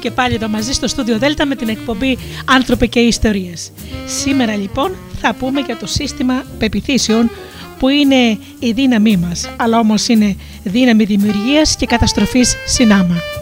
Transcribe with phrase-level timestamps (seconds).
[0.00, 3.72] Και πάλι εδώ μαζί στο στούντιο Δέλτα με την εκπομπή Άνθρωποι και Ιστορίες.
[4.06, 7.30] Σήμερα λοιπόν θα πούμε για το σύστημα πεπιθήσεων
[7.78, 13.39] που είναι η δύναμή μας, αλλά όμως είναι δύναμη δημιουργίας και καταστροφής συνάμα.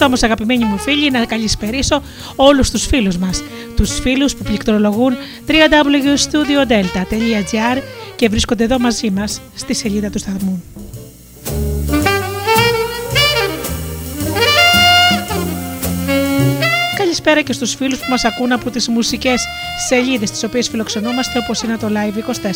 [0.00, 2.02] Πρώτα όμως, αγαπημένοι μου φίλοι, να καλησπερίσω
[2.36, 3.42] όλους τους φίλους μας.
[3.76, 5.16] Τους φίλους που πληκτρολογούν
[5.46, 7.82] www.studiodelta.gr
[8.16, 10.62] και βρίσκονται εδώ μαζί μας στη σελίδα του σταθμού.
[16.96, 19.44] Καλησπέρα και στους φίλους που μας ακούν από τις μουσικές
[19.88, 22.42] σελίδες τις οποίες φιλοξενούμαστε όπως είναι το Live24.
[22.42, 22.48] Και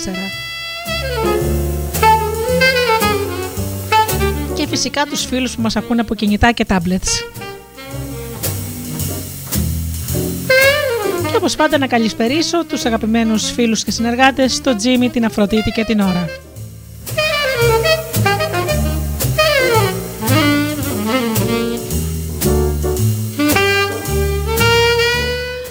[4.74, 7.24] φυσικά τους φίλους που μας ακούν από κινητά και tablets.
[11.30, 15.84] Και όπως πάντα να καλησπερίσω τους αγαπημένους φίλους και συνεργάτες, το Τζίμι, την Αφροδίτη και
[15.84, 16.28] την Ωρα.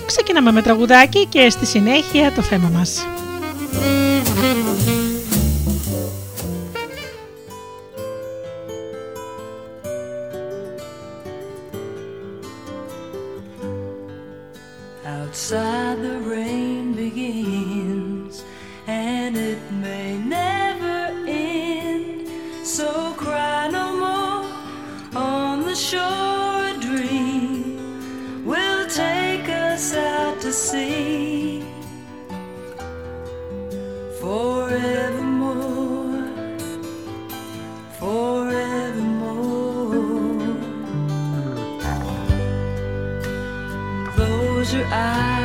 [0.05, 3.07] Ξεκινάμε με τραγουδάκι και στη συνέχεια το θέμα μας.
[34.23, 35.67] forevermore,
[37.99, 39.43] forevermore.
[44.15, 45.42] Close your eyes.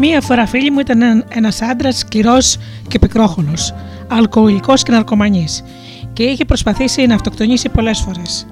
[0.00, 2.36] Μία φορά φίλη μου ήταν ένας άντρας σκληρό
[2.88, 3.74] και πικρόχολος,
[4.08, 5.64] αλκοολικός και ναρκωμανής
[6.12, 8.46] και είχε προσπαθήσει να αυτοκτονήσει πολλές φορές.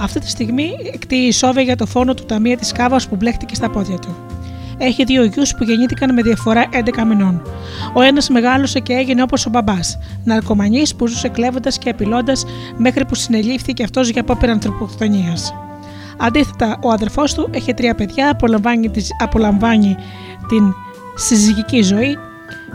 [0.00, 3.70] Αυτή τη στιγμή εκτείει σόβε για το φόνο του ταμεία της κάβας που μπλέχτηκε στα
[3.70, 4.16] πόδια του.
[4.78, 7.42] Έχει δύο γιους που γεννήθηκαν με διαφορά 11 μηνών.
[7.94, 12.44] Ο ένας μεγάλωσε και έγινε όπως ο μπαμπάς, ναρκωμανής που ζούσε κλέβοντας και απειλώντας
[12.76, 15.54] μέχρι που συνελήφθηκε αυτός για απόπειρα ανθρωποκτονίας.
[16.22, 19.96] Αντίθετα, ο αδερφός του έχει τρία παιδιά, απολαμβάνει, απολαμβάνει
[20.48, 20.74] την
[21.14, 22.18] συζυγική ζωή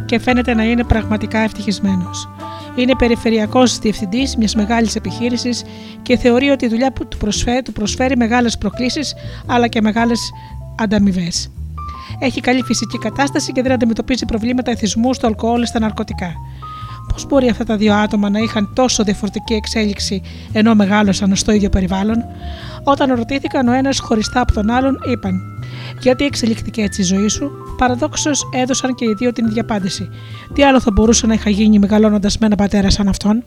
[0.06, 2.30] και φαίνεται να είναι πραγματικά ευτυχισμένος.
[2.76, 5.64] Είναι περιφερειακός διευθυντής μιας μεγάλης επιχείρησης
[6.02, 9.14] και θεωρεί ότι η δουλειά που του προσφέρει, του προσφέρει μεγάλες προκλήσεις
[9.46, 10.32] αλλά και μεγάλες
[10.76, 11.52] ανταμοιβές.
[12.20, 16.34] Έχει καλή φυσική κατάσταση και δεν αντιμετωπίζει προβλήματα εθισμού στο αλκοόλ ή στα ναρκωτικά.
[17.14, 20.22] Πώς μπορεί αυτά τα δύο άτομα να είχαν τόσο διαφορετική εξέλιξη
[20.54, 22.26] ενώ μεγάλωσαν στο ίδιο περιβάλλον;
[22.84, 25.55] Όταν ρωτήθηκαν ο ένας χωριστά από τον άλλον, είπαν:
[26.00, 30.10] Γιατί εξελίχθηκε έτσι η ζωή σου, παραδόξως έδωσαν και οι δύο την ίδια απάντηση.
[30.54, 33.44] Τι άλλο θα μπορούσε να είχα γίνει μεγαλώνοντας με ένα πατέρα σαν αυτόν;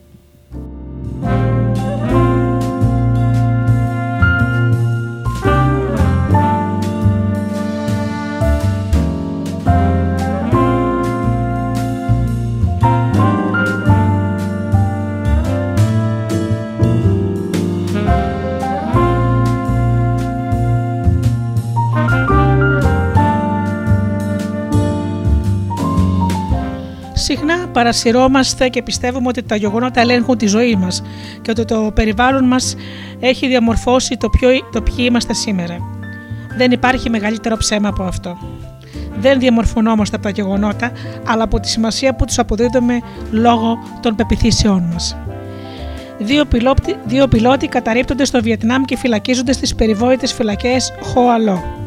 [27.28, 31.02] Συχνά παρασυρώμαστε και πιστεύουμε ότι τα γεγονότα ελέγχουν τη ζωή μας
[31.42, 32.76] και ότι το περιβάλλον μας
[33.20, 35.76] έχει διαμορφώσει το, ποιο, το ποιοι είμαστε σήμερα.
[36.56, 38.38] Δεν υπάρχει μεγαλύτερο ψέμα από αυτό.
[39.20, 40.92] Δεν διαμορφωνόμαστε από τα γεγονότα,
[41.26, 45.16] αλλά από τη σημασία που τους αποδίδουμε λόγω των πεπιθήσεών μας.
[46.18, 51.77] Δύο πιλότοι, δύο πιλότοι καταρρύπτονται στο Βιετνάμ και φυλακίζονται στις περιβόητες φυλακές Χοαλό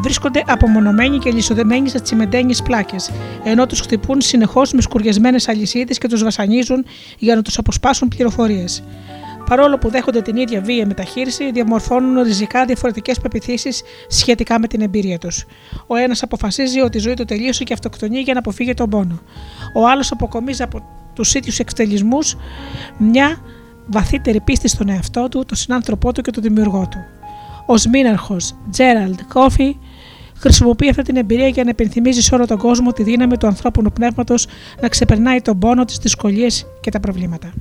[0.00, 3.10] βρίσκονται απομονωμένοι και λισοδεμένοι σε τσιμεντένιες πλάκες,
[3.44, 6.84] ενώ τους χτυπούν συνεχώς με σκουριασμένες αλυσίδες και τους βασανίζουν
[7.18, 8.82] για να τους αποσπάσουν πληροφορίες.
[9.46, 15.18] Παρόλο που δέχονται την ίδια βία μεταχείριση, διαμορφώνουν ριζικά διαφορετικές πεπιθήσεις σχετικά με την εμπειρία
[15.18, 15.44] τους.
[15.86, 19.20] Ο ένας αποφασίζει ότι η ζωή του τελείωσε και αυτοκτονεί για να αποφύγει τον πόνο.
[19.74, 20.82] Ο άλλος αποκομίζει από
[21.14, 22.36] τους ίδιους εκτελισμούς
[22.98, 23.40] μια
[23.86, 26.98] βαθύτερη πίστη στον εαυτό του, τον συνάνθρωπό του και τον δημιουργό του.
[27.66, 28.36] Ο Σμίναρχο
[28.70, 29.76] Τζέραλντ Κόφι
[30.40, 33.92] χρησιμοποιεί αυτή την εμπειρία για να υπενθυμίζει σε όλο τον κόσμο τη δύναμη του ανθρώπινου
[33.92, 34.46] πνεύματος
[34.80, 37.52] να ξεπερνάει τον πόνο, τι δυσκολίες και τα προβλήματα.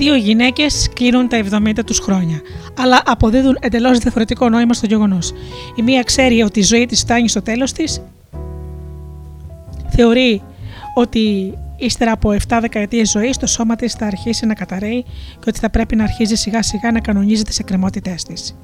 [0.00, 2.40] Δύο γυναίκες κλείνουν τα 70 τους χρόνια,
[2.78, 5.32] αλλά αποδίδουν εντελώς διαφορετικό νόημα στο γεγονός.
[5.74, 8.02] Η μία ξέρει ότι η ζωή της φτάνει στο τέλος της,
[9.88, 10.42] θεωρεί
[10.94, 15.58] ότι ύστερα από 7 δεκαετίες ζωής το σώμα της θα αρχίσει να καταραίει και ότι
[15.58, 18.56] θα πρέπει να αρχίζει σιγά σιγά να κανονίζει τις εκκρεμότητές της.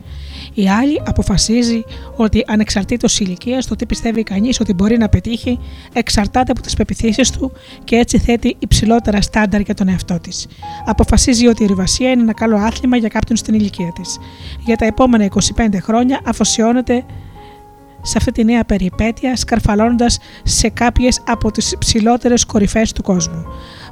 [0.55, 1.85] Η άλλη αποφασίζει
[2.17, 5.59] ότι ανεξαρτήτως ηλικίας, το τι πιστεύει κανείς ότι μπορεί να πετύχει,
[5.93, 7.53] εξαρτάται από τις πεπιθήσεις του
[7.85, 10.47] και έτσι θέτει υψηλότερα στάνταρ για τον εαυτό της.
[10.87, 14.19] Αποφασίζει ότι η ρηβασία είναι ένα καλό άθλημα για κάποιον στην ηλικία της.
[14.65, 17.05] Για τα επόμενα 25 χρόνια αφοσιώνεται
[18.07, 23.45] σε αυτή τη νέα περιπέτεια, σκαρφαλώνοντας σε κάποιες από τις ψηλότερες κορυφές του κόσμου.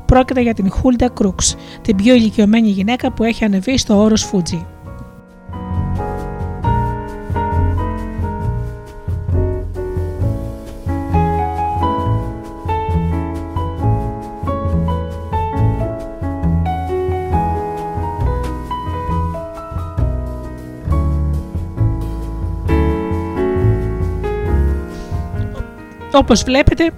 [0.07, 4.67] Πρόκειται για την Χούλντα Κρούξ, την πιο ηλικιωμένη γυναίκα που έχει ανεβεί στο όρος Φούτζι.
[26.15, 26.91] Όπως βλέπετε,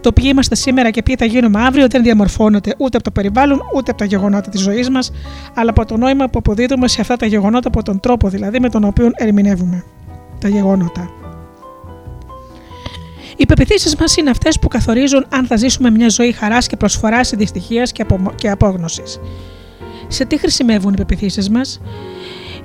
[0.00, 3.60] το ποιοι είμαστε σήμερα και ποιοι θα γίνουμε αύριο δεν διαμορφώνεται ούτε από το περιβάλλον
[3.74, 5.12] ούτε από τα γεγονότα της ζωής μας,
[5.54, 8.68] αλλά από το νόημα που αποδίδουμε σε αυτά τα γεγονότα, από τον τρόπο δηλαδή με
[8.68, 9.84] τον οποίο ερμηνεύουμε
[10.40, 11.10] τα γεγονότα.
[13.36, 17.30] Οι πεπιθήσεις μας είναι αυτές που καθορίζουν αν θα ζήσουμε μια ζωή χαράς και προσφοράς,
[17.30, 18.32] δυστυχίας και, απο...
[18.34, 19.20] και απόγνωσης.
[20.08, 21.80] Σε τι χρησιμεύουν οι πεπιθήσεις μας,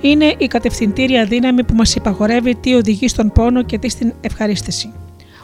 [0.01, 4.94] είναι η κατευθυντήρια δύναμη που μας υπαγορεύει τι οδηγεί στον πόνο και τι στην ευχαρίστηση.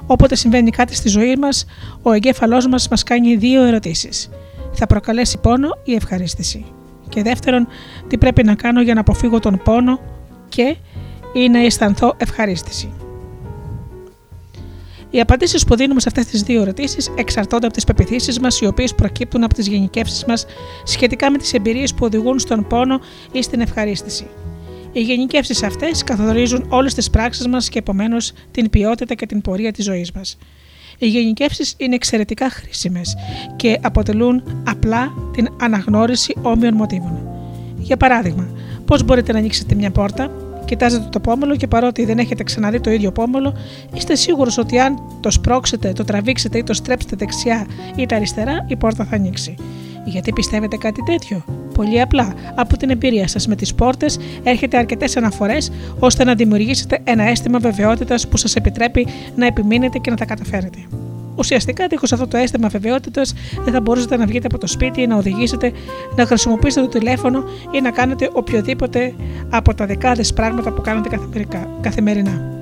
[0.07, 1.65] Όποτε συμβαίνει κάτι στη ζωή μας,
[2.01, 4.29] ο εγκέφαλός μας μας κάνει δύο ερωτήσεις.
[4.71, 6.65] Θα προκαλέσει πόνο ή ευχαρίστηση;
[7.09, 7.67] Και δεύτερον,
[8.07, 9.99] τι πρέπει να κάνω για να αποφύγω τον πόνο
[10.49, 10.75] και
[11.33, 12.93] ή να αισθανθώ ευχαρίστηση;
[15.09, 18.65] Οι απαντήσεις που δίνουμε σε αυτές τις δύο ερωτήσεις εξαρτώνται από τις πεπιθήσεις μας, οι
[18.65, 20.45] οποίες προκύπτουν από τις γενικεύσεις μας
[20.83, 22.99] σχετικά με τις εμπειρίες που οδηγούν στον πόνο
[23.31, 24.27] ή στην ευχαρίστηση.
[24.97, 29.71] Οι γενικεύσεις αυτές καθορίζουν όλες τις πράξεις μας και επομένως την ποιότητα και την πορεία
[29.71, 30.37] της ζωής μας.
[30.97, 33.15] Οι γενικεύσεις είναι εξαιρετικά χρήσιμες
[33.55, 37.27] και αποτελούν απλά την αναγνώριση όμοιων μοτίβων.
[37.77, 38.47] Για παράδειγμα,
[38.85, 40.31] πώς μπορείτε να ανοίξετε μια πόρτα,
[40.65, 43.53] κοιτάζετε το πόμολο και παρότι δεν έχετε ξαναδεί το ίδιο πόμολο,
[43.93, 48.65] είστε σίγουρος ότι αν το σπρώξετε, το τραβήξετε ή το στρέψετε δεξιά ή τα αριστερά,
[48.67, 49.55] η πόρτα θα ανοίξει.
[50.05, 51.43] Γιατί πιστεύετε κάτι τέτοιο;
[51.73, 52.33] Πολύ απλά.
[52.55, 57.59] Από την εμπειρία σας με τις πόρτες έρχεται αρκετές αναφορές ώστε να δημιουργήσετε ένα αίσθημα
[57.59, 60.77] βεβαιότητας που σας επιτρέπει να επιμείνετε και να τα καταφέρετε.
[61.35, 63.33] Ουσιαστικά, δίχως αυτό το αίσθημα βεβαιότητας,
[63.63, 65.71] δεν θα μπορούσατε να βγείτε από το σπίτι ή να οδηγήσετε,
[66.15, 69.13] να χρησιμοποιήσετε το τηλέφωνο ή να κάνετε οποιοδήποτε
[69.49, 71.19] από τα δεκάδες πράγματα που κάνετε
[71.81, 72.53] καθημερινά.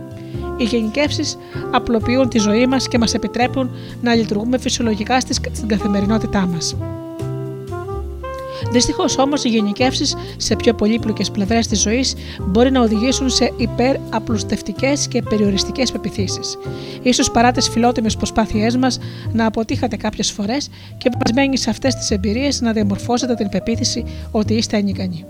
[0.57, 1.37] Οι γενικεύσεις
[1.71, 3.69] απλοποιούν τη ζωή μας και μας επιτρέπουν
[4.01, 6.75] να λειτουργούμε φυσιολογικά στην καθημερινότητά μας.
[8.73, 15.07] Δυστυχώς όμως οι γενικεύσεις σε πιο πολύπλοκες πλευρές της ζωής μπορεί να οδηγήσουν σε υπεραπλουστευτικές
[15.07, 16.57] και περιοριστικές πεπιθήσεις.
[17.13, 18.99] σω παρά τις φιλότιμες προσπάθειές μας
[19.31, 24.53] να αποτύχατε κάποιες φορές και βασμένοι σε αυτές τις εμπειρίες να διαμορφώσετε την πεποίθηση ότι
[24.53, 25.25] είστε ανίκανοι.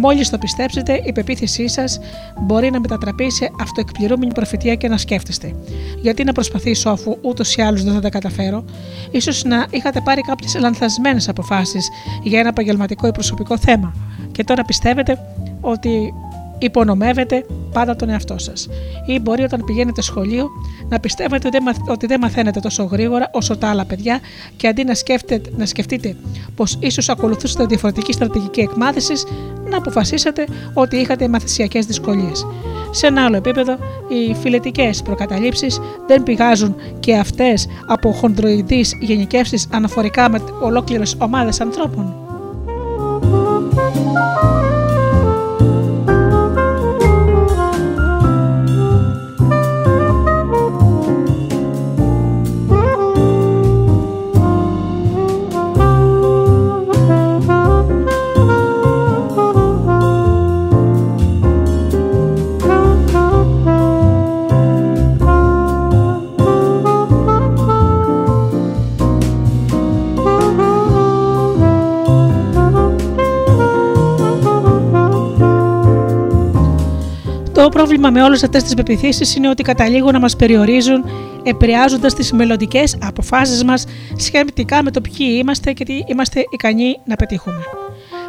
[0.00, 1.98] Μόλις το πιστέψετε, η πεποίθησή σας
[2.40, 5.54] μπορεί να μετατραπεί σε αυτοεκπληρούμενη προφητεία και να σκέφτεστε.
[6.00, 8.64] Γιατί να προσπαθήσω αφού ούτως ή άλλως δεν θα τα καταφέρω,
[9.10, 11.88] ίσως να είχατε πάρει κάποιες λανθασμένες αποφάσεις
[12.22, 13.94] για ένα επαγγελματικό ή προσωπικό θέμα
[14.32, 15.18] και τώρα πιστεύετε
[15.60, 16.14] ότι
[16.58, 18.68] υπονομεύετε πάντα τον εαυτό σας.
[19.06, 20.48] Ή μπορεί όταν πηγαίνετε σχολείο
[20.88, 21.48] να πιστεύετε
[21.88, 24.20] ότι δεν μαθαίνετε τόσο γρήγορα όσο τα άλλα παιδιά
[24.56, 26.16] και αντί να, σκέφτετε, να σκεφτείτε
[26.54, 29.26] πως ίσως ακολουθούσατε διαφορετική στρατηγική εκμάθησης,
[29.70, 32.46] να αποφασίσετε ότι είχατε μαθησιακές δυσκολίες.
[32.90, 33.72] Σε ένα άλλο επίπεδο,
[34.08, 42.27] οι φιλετικές προκαταλήψεις δεν πηγάζουν και αυτές από χονδροειδείς γενικεύσεις αναφορικά με ολόκληρες ομάδες ανθρώπων.
[78.00, 81.04] Πρόβλημα με όλες αυτές τις πεπιθήσεις είναι ότι καταλήγουν να μας περιορίζουν,
[81.42, 83.84] επηρεάζοντας τις μελλοντικές αποφάσεις μας
[84.16, 87.62] σχετικά με το ποιοι είμαστε και τι είμαστε ικανοί να πετύχουμε.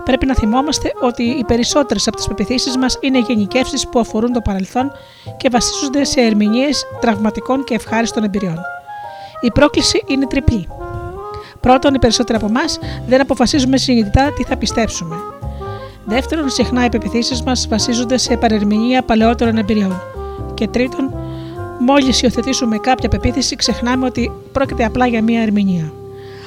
[0.03, 4.41] Πρέπει να θυμόμαστε ότι οι περισσότερες από τις πεπιθήσεις μας είναι γενικεύσεις που αφορούν το
[4.41, 4.91] παρελθόν
[5.37, 8.57] και βασίζονται σε ερμηνείες τραυματικών και ευχάριστων εμπειριών.
[9.41, 10.67] Η πρόκληση είναι τριπλή.
[11.59, 15.15] Πρώτον, οι περισσότεροι από εμάς δεν αποφασίζουμε συνειδητά τι θα πιστέψουμε.
[16.05, 20.01] Δεύτερον, συχνά οι πεπιθήσεις μας βασίζονται σε παρερμηνία παλαιότερων εμπειριών.
[20.53, 21.13] Και τρίτον,
[21.79, 25.93] μόλις υιοθετήσουμε κάποια πεποίθηση, ξεχνάμε ότι πρόκειται απλά για μία ερμηνεία.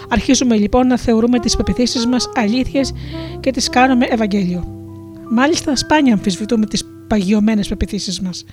[0.08, 2.92] Αρχίζουμε λοιπόν να θεωρούμε τις πεπιθήσεις μας αλήθειες
[3.40, 4.64] και τις κάνουμε Ευαγγέλιο.
[5.30, 8.44] Μάλιστα, σπάνια αμφισβητούμε τις παγιωμένες πεπιθήσεις μας.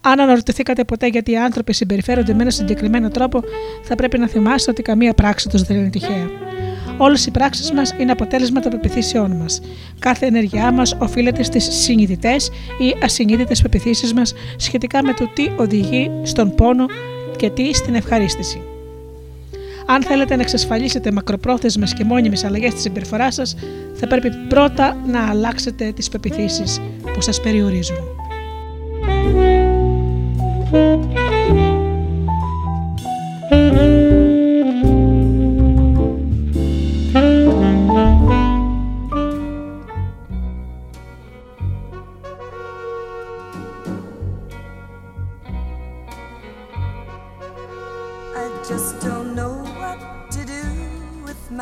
[0.00, 3.42] Αν αναρωτηθήκατε ποτέ γιατί οι άνθρωποι συμπεριφέρονται με ένα συγκεκριμένο τρόπο,
[3.82, 6.28] θα πρέπει να θυμάστε ότι καμία πράξη τους δεν είναι τυχαία.
[6.98, 9.60] Όλες οι πράξεις μας είναι αποτέλεσμα των πεπιθήσεών μας.
[9.98, 16.10] Κάθε ενέργειά μας οφείλεται στις συνειδητές ή ασυνείδητες πεπιθήσεις μας σχετικά με το τι οδηγεί
[16.22, 16.86] στον πόνο
[17.36, 18.60] και τι στην ευχαρίστηση.
[19.86, 23.56] Αν θέλετε να εξασφαλίσετε μακροπρόθεσμες και μόνιμες αλλαγές στη συμπεριφορά σας,
[23.94, 26.80] θα πρέπει πρώτα να αλλάξετε τις πεπιθήσεις
[27.14, 27.96] που σας περιορίζουν.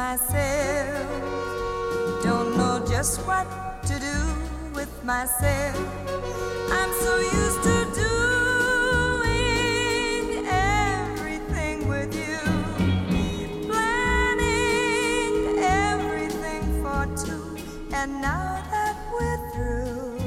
[0.04, 1.08] Myself.
[2.22, 3.46] Don't know just what
[3.88, 4.18] to do
[4.78, 5.76] with myself.
[6.78, 9.36] I'm so used to doing
[10.46, 12.40] everything with you,
[13.66, 15.34] planning
[15.88, 17.44] everything for two,
[17.94, 20.18] and now that we're through,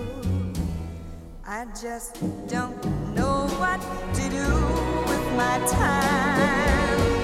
[1.45, 2.13] I just
[2.47, 2.79] don't
[3.15, 3.81] know what
[4.17, 4.47] to do
[5.11, 7.16] with my time.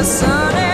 [0.00, 0.69] the sun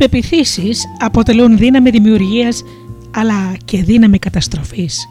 [0.00, 2.62] πεπιθήσεις αποτελούν δύναμη δημιουργίας
[3.10, 5.08] αλλά και δύναμη καταστροφής.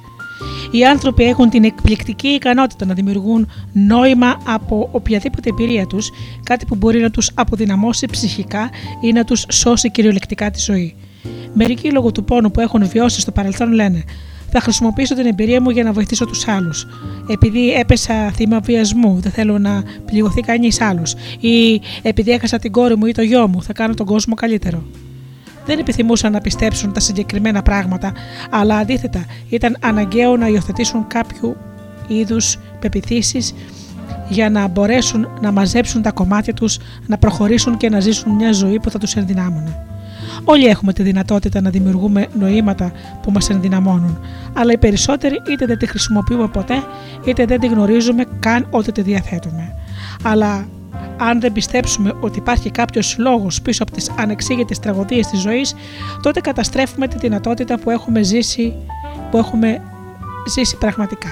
[0.72, 6.10] Οι άνθρωποι έχουν την εκπληκτική ικανότητα να δημιουργούν νόημα από οποιαδήποτε εμπειρία τους,
[6.44, 8.70] κάτι που μπορεί να τους αποδυναμώσει ψυχικά
[9.02, 10.96] ή να τους σώσει κυριολεκτικά τη ζωή.
[11.54, 14.04] Μερικοί λόγω του πόνου που έχουν βιώσει στο παρελθόν λένε
[14.52, 16.88] θα χρησιμοποιήσω την εμπειρία μου για να βοηθήσω τους άλλους.
[17.28, 21.16] Επειδή έπεσα θύμα βιασμού, δεν θέλω να πληγωθεί κανείς άλλος.
[21.40, 24.84] Ή επειδή έχασα την κόρη μου ή το γιο μου, θα κάνω τον κόσμο καλύτερο.
[25.66, 28.14] Δεν επιθυμούσαν να πιστέψουν τα συγκεκριμένα πράγματα,
[28.50, 31.56] αλλά αντίθετα ήταν αναγκαίο να υιοθετήσουν κάποιου
[32.08, 33.54] είδους πεπιθήσεις
[34.30, 38.80] για να μπορέσουν να μαζέψουν τα κομμάτια τους, να προχωρήσουν και να ζήσουν μια ζωή
[38.80, 39.86] που θα τους ενδυνάμωνε.
[40.44, 44.20] Όλοι έχουμε τη δυνατότητα να δημιουργούμε νοήματα που μας ενδυναμώνουν,
[44.54, 46.84] αλλά οι περισσότεροι είτε δεν τη χρησιμοποιούμε ποτέ,
[47.26, 49.74] είτε δεν τη γνωρίζουμε καν ότι τη διαθέτουμε.
[50.24, 50.68] Αλλά
[51.18, 55.76] αν δεν πιστέψουμε ότι υπάρχει κάποιος λόγος πίσω από τις ανεξήγητες τραγωδίες της ζωής,
[56.22, 58.74] τότε καταστρέφουμε τη δυνατότητα που έχουμε ζήσει,
[59.32, 59.82] που έχουμε
[60.48, 61.30] ζήσει πραγματικά.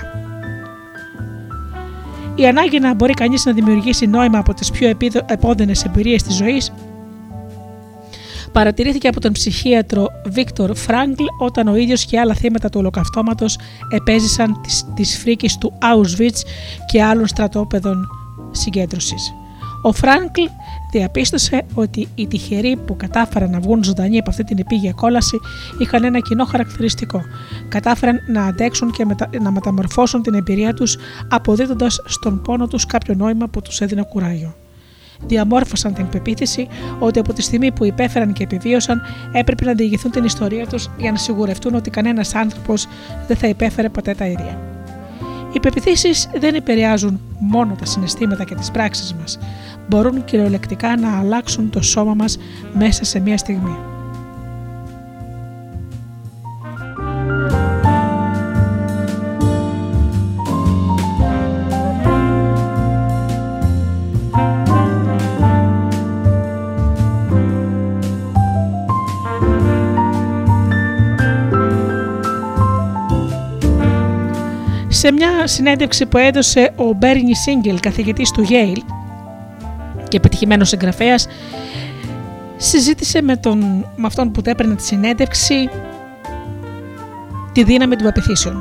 [2.36, 4.94] Η ανάγκη να μπορεί κανείς να δημιουργήσει νόημα από τις πιο
[5.26, 6.72] επώδυνες εμπειρίες της ζωής
[8.52, 13.58] παρατηρήθηκε από τον ψυχίατρο Βίκτορ Φράγκλ όταν ο ίδιος και άλλα θύματα του ολοκαυτώματος
[13.90, 16.40] επέζησαν τις, τις φρίκες του Auschwitz
[16.92, 18.08] και άλλων στρατόπεδων
[18.52, 19.34] συγκέντρωσης.
[19.82, 20.42] Ο Φράγκλ
[20.92, 25.40] διαπίστωσε ότι οι τυχεροί που κατάφεραν να βγουν ζωντανοί από αυτή την επίγεια κόλαση
[25.80, 27.22] είχαν ένα κοινό χαρακτηριστικό.
[27.70, 29.06] Κατάφεραν να αντέξουν και
[29.42, 30.98] να μεταμορφώσουν την εμπειρία τους
[31.30, 34.56] αποδίδοντας στον πόνο τους κάποιο νόημα που τους έδινε κουράγιο
[35.26, 36.68] διαμόρφωσαν την πεποίθηση
[37.00, 39.02] ότι από τη στιγμή που υπέφεραν και επιβίωσαν
[39.32, 42.88] έπρεπε να διηγηθούν την ιστορία τους για να σιγουρευτούν ότι κανένας άνθρωπος
[43.28, 44.60] δεν θα υπέφερε ποτέ τα ίδια.
[45.54, 49.40] Οι πεπιθήσεις δεν επηρεάζουν μόνο τα συναισθήματα και τις πράξεις μας,
[49.90, 52.38] μπορούν κυριολεκτικά να αλλάξουν το σώμα μας
[52.74, 53.97] μέσα σε μία στιγμή.
[75.48, 78.82] Μια συνέντευξη που έδωσε ο Μπέρνι Σίγκελ, καθηγητής του Yale
[80.08, 81.28] και επιτυχημένος συγγραφέας,
[82.58, 83.60] συζήτησε με, τον,
[83.96, 85.70] με αυτόν που έπαιρνε τη συνέντευξη
[87.52, 88.56] τη δύναμη των πεπιθήσεων.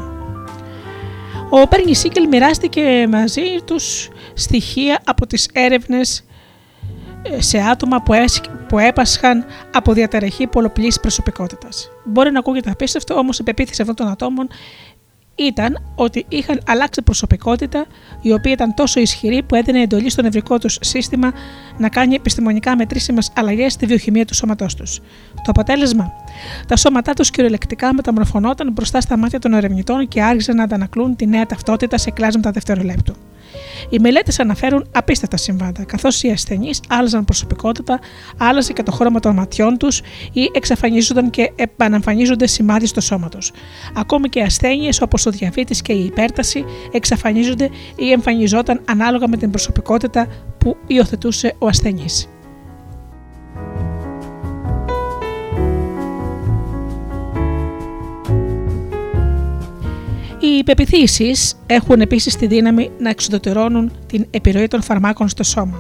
[1.51, 6.25] Ο Μπέρνι Σίγκελ μοιράστηκε μαζί τους στοιχεία από τις έρευνες
[7.23, 8.13] ε, σε άτομα που,
[8.69, 11.91] που έπασχαν από διαταραχή πολλοπλής προσωπικότητας.
[12.05, 14.49] Μπορεί να ακούγεται απίστευτο, όμως η πεποίθηση αυτών των ατόμων
[15.37, 17.87] ήταν ότι είχαν αλλάξει προσωπικότητα
[18.21, 21.33] η οποία ήταν τόσο ισχυρή που έδινε εντολή στο νευρικό τους σύστημα
[21.79, 24.99] να κάνει επιστημονικά μετρήσιμες αλλαγές στη βιοχημία του σώματός τους.
[25.35, 26.13] Το αποτέλεσμα,
[26.67, 31.27] τα σώματά τους κυριολεκτικά μεταμορφωνόταν μπροστά στα μάτια των ερευνητών και άρχισαν να αντανακλούν τη
[31.27, 33.15] νέα ταυτότητα σε κλάσματα δευτερολέπτου.
[33.91, 37.99] Οι μελέτες αναφέρουν απίστευτα συμβάντα, καθώς οι ασθενείς άλλαζαν προσωπικότητα,
[38.39, 40.01] άλλαζε και το χρώμα των ματιών τους
[40.33, 43.53] ή εξαφανίζονταν και επαναμφανίζονται σημάδι στο σώμα τους.
[43.95, 49.51] Ακόμη και ασθένειες όπως ο διαβήτης και η υπέρταση εξαφανίζονται ή εμφανιζόταν ανάλογα με την
[49.51, 50.27] προσωπικότητα
[50.59, 52.29] που υιοθετούσε ο ασθενής.
[60.47, 65.79] Οι πεπιθήσεις έχουν επίσης τη δύναμη να εξοδοτερώνουν την επιρροή των φαρμάκων στο σώμα.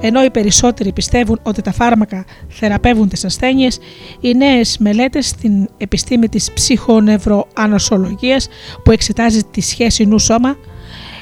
[0.00, 3.78] Ενώ οι περισσότεροι πιστεύουν ότι τα φάρμακα θεραπεύουν τις ασθένειες,
[4.20, 8.48] οι νέες μελέτες στην επιστήμη της ψυχονευροανοσολογίας
[8.84, 10.56] που εξετάζει τη σχέση νου-σώμα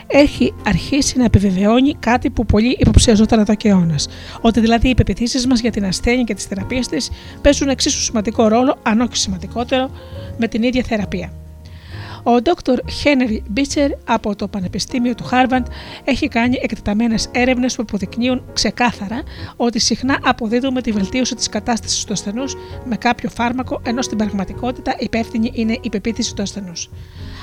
[0.07, 3.95] έχει αρχίσει να επιβεβαιώνει κάτι που πολλοί υποψιαζόταν εδώ και αιώνε.
[4.41, 7.11] Ότι δηλαδή οι πεπιθήσεις μας για την ασθένεια και τις θεραπείες της
[7.43, 9.91] παίζουν εξίσου σημαντικό ρόλο, αν όχι σημαντικότερο,
[10.39, 11.33] με την ίδια θεραπεία.
[12.27, 12.77] Ο Dr.
[13.05, 15.67] Henry Μπίτσερ από το Πανεπιστήμιο του Χάρβαντ
[16.05, 19.23] έχει κάνει εκτεταμένες έρευνες που αποδεικνύουν ξεκάθαρα
[19.57, 24.95] ότι συχνά αποδίδουμε τη βελτίωση της κατάστασης του ασθενούς με κάποιο φάρμακο, ενώ στην πραγματικότητα
[24.99, 26.91] υπεύθυνη είναι η πεποίθηση του ασθενούς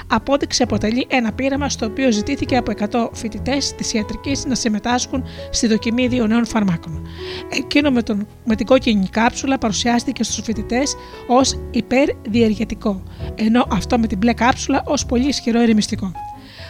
[0.07, 5.67] απόδειξη αποτελεί ένα πείραμα στο οποίο ζητήθηκε από 100 φοιτητές της ιατρικής να συμμετάσχουν στη
[5.67, 7.07] δοκιμή δύο νέων φαρμάκων.
[7.49, 10.95] Εκείνο με, τον, με την κόκκινη κάψουλα παρουσιάστηκε στους φοιτητές
[11.27, 13.03] ως υπερδιεργετικό,
[13.35, 16.11] ενώ αυτό με την μπλε κάψουλα ως πολύ ισχυρό ερεμιστικό.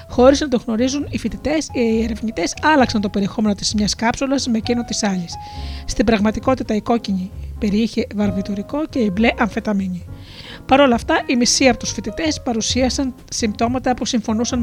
[0.10, 4.58] Χωρίς να το γνωρίζουν, οι φοιτητές, οι ερευνητές άλλαξαν το περιεχόμενο της μιας κάψουλας με
[4.58, 5.36] εκείνο της άλλης.
[5.86, 10.06] Στην πραγματικότητα, η κόκκινη περιείχε βαρβιτουρικό και η μπλε αμφεταμίνη.
[10.65, 14.60] Παρ' όλα αυτά, οι μισοί από τους φοιτητές παρουσίασαν συμπτώματα που συμφωνούσαν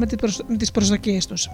[0.47, 1.49] με τις προσδοκίες τους.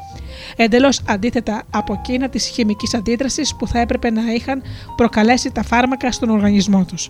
[0.55, 4.61] Εντελώς αντίθετα από εκείνα της χημικής αντίδρασης που θα έπρεπε να είχαν
[4.95, 7.09] προκαλέσει τα φάρμακα στον οργανισμό τους.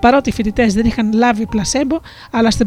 [0.00, 2.66] Παρότι οι φοιτητές δεν είχαν λάβει πλασέμπο, αλλά στην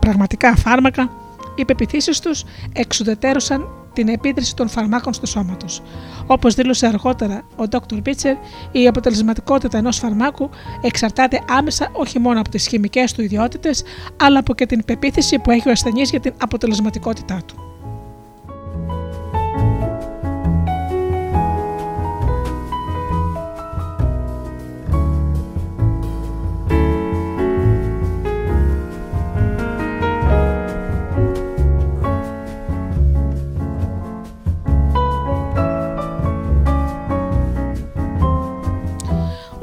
[0.00, 1.10] πραγματικά φάρμακα,
[1.54, 5.80] οι πεπιθήσεις τους εξουδετέρωσαν την επίδραση των φαρμάκων στο σώμα τους.
[6.26, 8.02] Όπως δήλωσε αργότερα ο Dr.
[8.02, 8.36] Πίτσερ,
[8.72, 10.50] η αποτελεσματικότητα ενός φαρμάκου
[10.82, 13.82] εξαρτάται άμεσα όχι μόνο από τις χημικές του ιδιότητες,
[14.16, 17.75] αλλά από και την πεποίθηση που έχει ο ασθενής για την αποτελεσματικότητά του.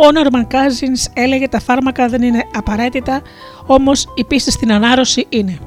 [0.06, 3.22] Ο Νόρμαν Κάζινς έλεγε τα φάρμακα δεν είναι απαραίτητα,
[3.66, 5.58] όμως η πίστη στην ανάρρωση είναι.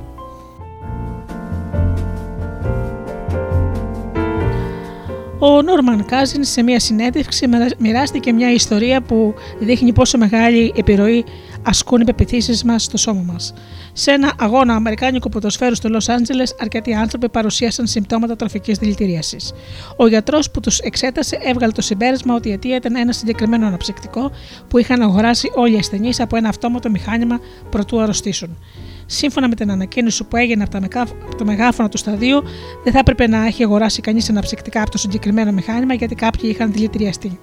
[5.39, 11.25] Ο Νόρμαν Κάζιν σε μια συνέντευξη μοιράστηκε μια ιστορία που δείχνει πόσο μεγάλη επιρροή
[11.67, 13.53] ασκούν οι πεπιθήσεις μας στο σώμα μας.
[13.93, 19.53] Σε ένα αγώνα Αμερικάνικου ποδοσφαίρου στο Λος Άντζελες, αρκετοί άνθρωποι παρουσίασαν συμπτώματα τροφικής δηλητηρίασης.
[19.97, 24.31] Ο γιατρός που τους εξέτασε έβγαλε το συμπέρασμα ότι η αιτία ήταν ένα συγκεκριμένο αναψυκτικό
[24.69, 28.59] που είχαν αγοράσει όλοι οι ασθενείς από ένα αυτόματο μηχάνημα προτού αρρωστήσουν.
[29.07, 32.43] Σύμφωνα με την ανακοίνωση που έγινε από, το μεγάφωνο του σταδίου,
[32.85, 36.73] δεν θα έπρεπε να έχει αγοράσει κανείς αναψυκτικά από το συγκεκριμένο μηχάνημα γιατί κάποιοι είχαν
[36.73, 37.39] δηλητηριαστεί.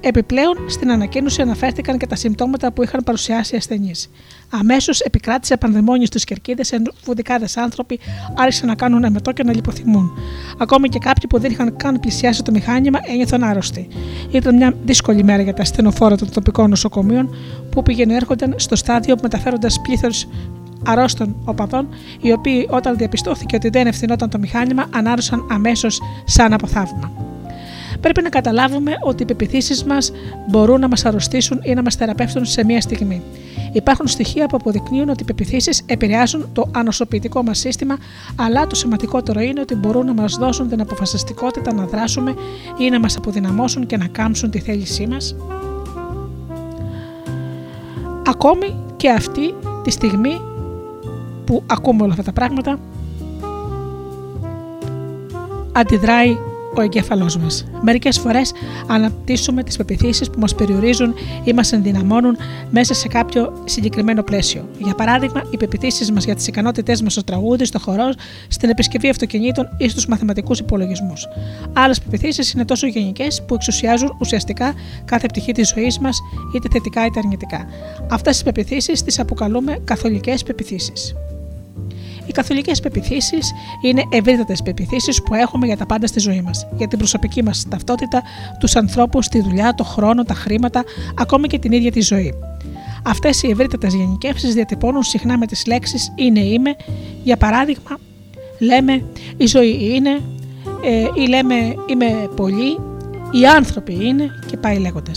[0.00, 4.10] Επιπλέον, στην ανακοίνωση αναφέρθηκαν και τα συμπτώματα που είχαν παρουσιάσει οι ασθενείς.
[4.50, 8.00] Αμέσως επικράτησε πανδαιμόνιο στις κερκίδες, ενώ δεκάδε άνθρωποι
[8.36, 10.10] άρχισαν να κάνουν εμετό και να λιποθυμούν.
[10.58, 13.88] Ακόμη και κάποιοι που δεν είχαν καν πλησιάσει το μηχάνημα ένιωθαν άρρωστοι.
[14.30, 17.34] Ήταν μια δύσκολη μέρα για τα ασθενοφόρα των τοπικών νοσοκομείων
[17.70, 20.28] που πήγαινε έρχονταν στο στάδιο μεταφέροντας πλήθος
[20.86, 21.88] αρρώστων οπαδών,
[22.20, 27.35] οι οποίοι όταν διαπιστώθηκε ότι δεν ευθυνόταν το μηχάνημα, ανάρρωσαν αμέσως σαν από θαύμα
[28.00, 30.12] πρέπει να καταλάβουμε ότι οι πεπιθήσεις μας
[30.48, 33.22] μπορούν να μας αρρωστήσουν ή να μας θεραπεύσουν σε μία στιγμή.
[33.72, 37.96] Υπάρχουν στοιχεία που αποδεικνύουν ότι οι πεπιθήσεις επηρεάζουν το ανοσοποιητικό μας σύστημα,
[38.36, 42.34] αλλά το σημαντικότερο είναι ότι μπορούν να μας δώσουν την αποφασιστικότητα να δράσουμε
[42.78, 45.36] ή να μας αποδυναμώσουν και να κάμψουν τη θέλησή μας.
[48.26, 50.40] Ακόμη και αυτή τη στιγμή
[51.44, 52.78] που ακούμε όλα αυτά τα πράγματα,
[55.72, 56.36] αντιδράει
[56.76, 57.64] ο εγκέφαλός μας.
[57.80, 58.52] Μερικές φορές
[58.86, 62.36] αναπτύσσουμε τις πεπιθήσεις που μας περιορίζουν ή μας ενδυναμώνουν
[62.70, 64.68] μέσα σε κάποιο συγκεκριμένο πλαίσιο.
[64.78, 68.12] Για παράδειγμα, οι πεπιθήσεις μας για τις ικανότητές μας στο τραγούδι, στο χορό,
[68.48, 71.28] στην επισκευή αυτοκινήτων ή στους μαθηματικούς υπολογισμούς.
[71.72, 76.18] Άλλες πεπιθήσεις είναι τόσο γενικές που εξουσιάζουν ουσιαστικά κάθε πτυχή της ζωής μας,
[76.54, 77.66] είτε θετικά είτε αρνητικά.
[78.10, 81.14] Αυτές τις πεπιθήσεις τις αποκαλούμε καθολικές πεπιθήσεις.
[82.26, 86.88] Οι καθολικές πεπιθήσεις είναι ευρύτατες πεπιθήσεις που έχουμε για τα πάντα στη ζωή μας, για
[86.88, 88.22] την προσωπική μας ταυτότητα,
[88.60, 90.84] τους ανθρώπους, τη δουλειά, το χρόνο, τα χρήματα,
[91.14, 92.34] ακόμη και την ίδια τη ζωή.
[93.04, 96.76] Αυτές οι ευρύτατες γενικεύσεις διατυπώνουν συχνά με τις λέξεις είναι, είμαι.
[97.22, 97.98] Για παράδειγμα,
[98.58, 99.04] λέμε
[99.36, 100.20] η ζωή είναι,
[100.84, 102.78] ε, ή λέμε είμαι πολύ,
[103.30, 105.12] οι άνθρωποι είναι και πάει λέγοντα.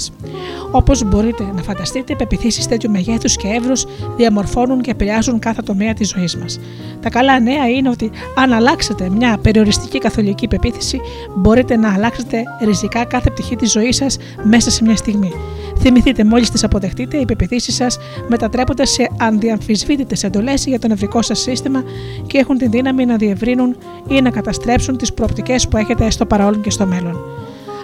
[0.72, 3.86] Όπως μπορείτε να φανταστείτε, πεπιθήσεις τέτοιου μεγέθους και εύρους
[4.18, 6.60] διαμορφώνουν και επηρεάζουν κάθε τομέα της ζωής μας.
[7.02, 11.00] Τα καλά νέα είναι ότι αν αλλάξετε μια περιοριστική καθολική πεποίθηση,
[11.36, 15.32] μπορείτε να αλλάξετε ριζικά κάθε πτυχή της ζωής σας μέσα σε μια στιγμή.
[15.80, 21.40] Θυμηθείτε, μόλις τις αποδεχτείτε, οι πεπιθήσει σας μετατρέπονται σε ανδιαμφισβήτητε εντολές για το νευρικό σας
[21.40, 21.84] σύστημα
[22.28, 23.76] και έχουν την δύναμη να διευρύνουν
[24.08, 27.39] ή να καταστρέψουν τις προοπτικές που έχετε στο παρόν και στο μέλλον.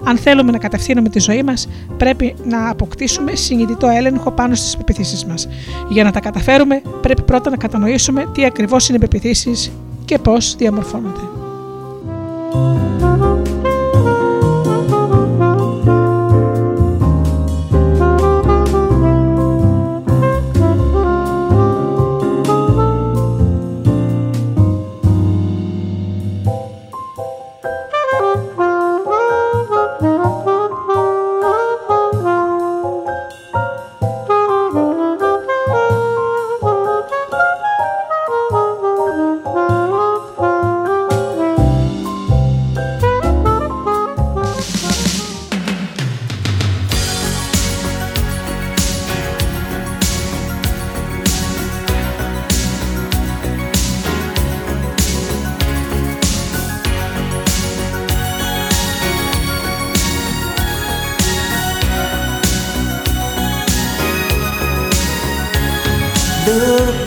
[0.08, 5.26] Αν θέλουμε να κατευθύνουμε τη ζωή μας, πρέπει να αποκτήσουμε συνειδητό έλεγχο πάνω στις πεπιθήσεις
[5.26, 5.48] μας.
[5.90, 9.72] Για να τα καταφέρουμε, πρέπει πρώτα να κατανοήσουμε τι ακριβώς είναι πεπιθήσεις
[10.06, 11.20] και πώς διαμορφώνονται.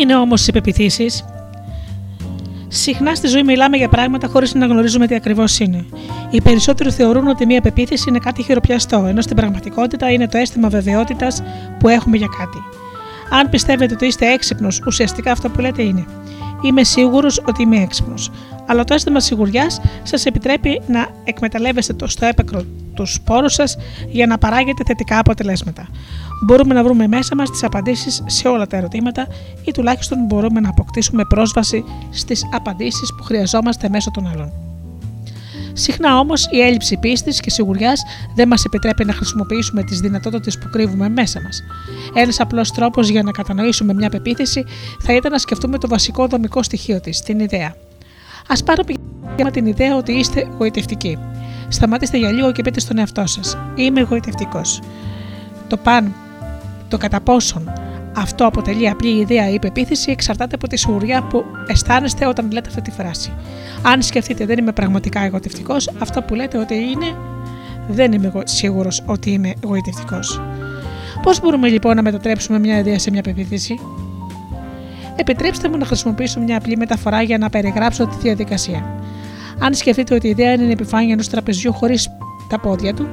[0.00, 1.24] είναι όμως οι πεπιθήσεις.
[2.68, 5.84] Συχνά στη ζωή μιλάμε για πράγματα χωρίς να γνωρίζουμε τι ακριβώς είναι.
[6.30, 10.68] Οι περισσότεροι θεωρούν ότι μια πεποίθηση είναι κάτι χειροπιαστό, ενώ στην πραγματικότητα είναι το αίσθημα
[10.68, 11.42] βεβαιότητας
[11.78, 12.58] που έχουμε για κάτι.
[13.30, 16.06] Αν πιστεύετε ότι είστε έξυπνος, ουσιαστικά αυτό που λέτε είναι
[16.62, 18.30] Είμαι σίγουρος ότι είμαι έξυπνος.
[18.66, 22.62] Αλλά το αίσθημα σιγουριάς σας επιτρέπει να εκμεταλλεύεστε το στο έπακρο
[22.94, 23.76] τους σπόρους σας
[24.08, 25.88] για να παράγετε θετικά αποτελέσματα.
[26.40, 29.26] Μπορούμε να βρούμε μέσα μας τις απαντήσεις σε όλα τα ερωτήματα
[29.64, 34.52] ή τουλάχιστον μπορούμε να αποκτήσουμε πρόσβαση στις απαντήσεις που χρειαζόμαστε μέσω των άλλων.
[35.72, 38.02] Συχνά όμως η έλλειψη πίστης και σιγουριάς
[38.34, 41.62] δεν μας επιτρέπει να χρησιμοποιήσουμε τις δυνατότητες που κρύβουμε μέσα μας.
[42.14, 44.64] Ένας απλός τρόπος για να κατανοήσουμε μια πεποίθηση
[45.00, 47.74] θα ήταν να σκεφτούμε το βασικό δομικό στοιχείο της, την ιδέα.
[48.46, 48.92] Α πάρουμε
[49.36, 51.18] για την ιδέα ότι είστε γοητευτικοί.
[51.68, 54.60] Σταματήστε για λίγο και πείτε στον εαυτό σας: Είμαι εγωιτευτικό.
[55.68, 56.14] Το παν,
[56.88, 57.72] το κατά πόσον
[58.16, 62.80] αυτό αποτελεί απλή ιδέα ή πεποίθηση εξαρτάται από τη σιγουριά που αισθάνεστε όταν λέτε αυτή
[62.80, 63.32] τη φράση.
[63.82, 67.16] Αν σκεφτείτε δεν είμαι πραγματικά εγωιτευτικός, αυτό που λέτε ότι είναι,
[67.88, 70.40] δεν είμαι σίγουρος ότι είμαι εγωιτευτικός.
[71.22, 73.80] Πώς μπορούμε λοιπόν να μετατρέψουμε μια ιδέα σε μια πεποίθηση,
[75.20, 79.02] Επιτρέψτε μου να χρησιμοποιήσω μια απλή μεταφορά για να περιγράψω τη διαδικασία.
[79.58, 82.08] Αν σκεφτείτε ότι η ιδέα είναι η επιφάνεια ενός τραπεζιού χωρίς
[82.48, 83.08] τα πόδια του,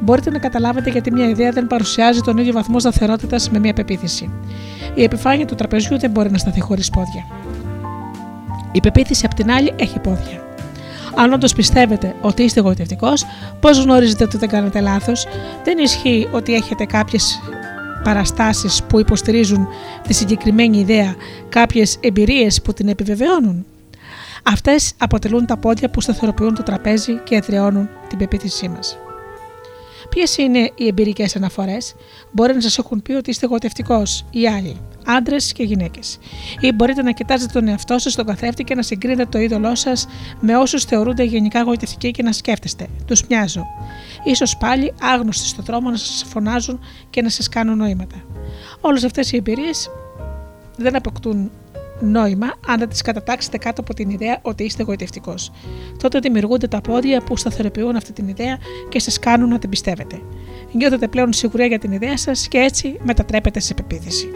[0.00, 4.30] μπορείτε να καταλάβετε γιατί μια ιδέα δεν παρουσιάζει τον ίδιο βαθμό σταθερότητας με μια πεποίθηση.
[4.94, 7.26] Η επιφάνεια του τραπεζιού δεν μπορεί να σταθεί χωρίς πόδια.
[8.72, 10.44] Η πεποίθηση, απ' την άλλη, έχει πόδια.
[11.14, 13.24] Αν όντως πιστεύετε ότι είστε εγωιτευτικός,
[13.60, 15.26] πώς γνωρίζετε ότι δεν κάνετε λάθος,
[15.64, 17.40] δεν ισχύει ότι έχετε κάποιες
[18.04, 19.68] παραστάσεις που υποστηρίζουν
[20.06, 21.14] τη συγκεκριμένη ιδέα,
[21.48, 23.66] κάποιες εμπειρίες που την επιβεβαιώνουν;
[24.42, 28.98] Αυτές αποτελούν τα πόδια που σταθεροποιούν το τραπέζι και εδραιώνουν την πεποίθησή μας.
[30.10, 31.94] Ποιες είναι οι εμπειρικές αναφορές,
[32.32, 36.18] μπορεί να σας έχουν πει ότι είστε εγωτευτικό ή άλλοι, άντρες και γυναίκες.
[36.60, 40.06] Ή μπορείτε να κοιτάζετε τον εαυτό σας στον καθρέφτη και να συγκρίνετε το είδωλό σας
[40.40, 42.86] με όσους θεωρούνται γενικά γοητευτικοί και να σκέφτεστε.
[43.06, 43.66] Τους μοιάζω.
[44.36, 46.80] σω πάλι άγνωστοι στον δρόμο να σας φωνάζουν
[47.10, 48.24] και να σας κάνουν νοήματα.
[48.80, 49.90] Όλες αυτές οι εμπειρίες
[50.76, 51.50] δεν αποκτούν
[52.00, 55.50] νόημα αν δεν τις κατατάξετε κάτω από την ιδέα ότι είστε εγωιτευτικός.
[55.98, 60.20] Τότε δημιουργούνται τα πόδια που σταθεροποιούν αυτή την ιδέα και σας κάνουν να την πιστεύετε.
[60.72, 64.28] Νιώθετε πλέον σιγουριά για την ιδέα σας και έτσι μετατρέπετε σε πεποίθηση.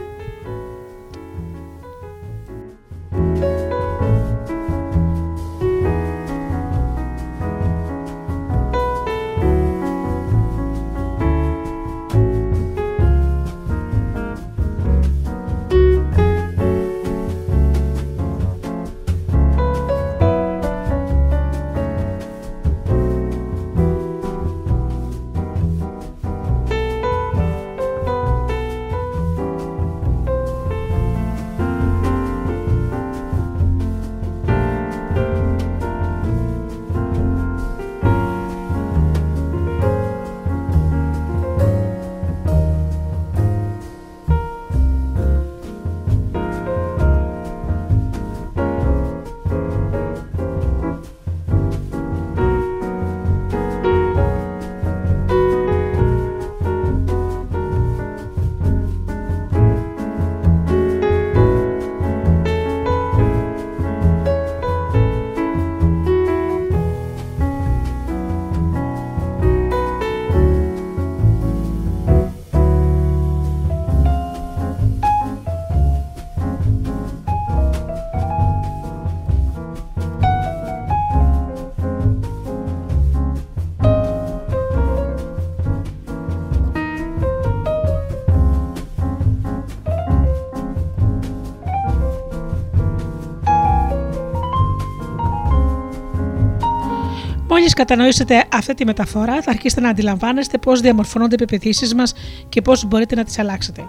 [97.84, 102.12] Κατανοήσετε αυτή τη μεταφορά, θα αρχίσετε να αντιλαμβάνεστε πώς διαμορφώνονται οι πεπιθήσεις μας
[102.48, 103.84] και πώς μπορείτε να τις αλλάξετε.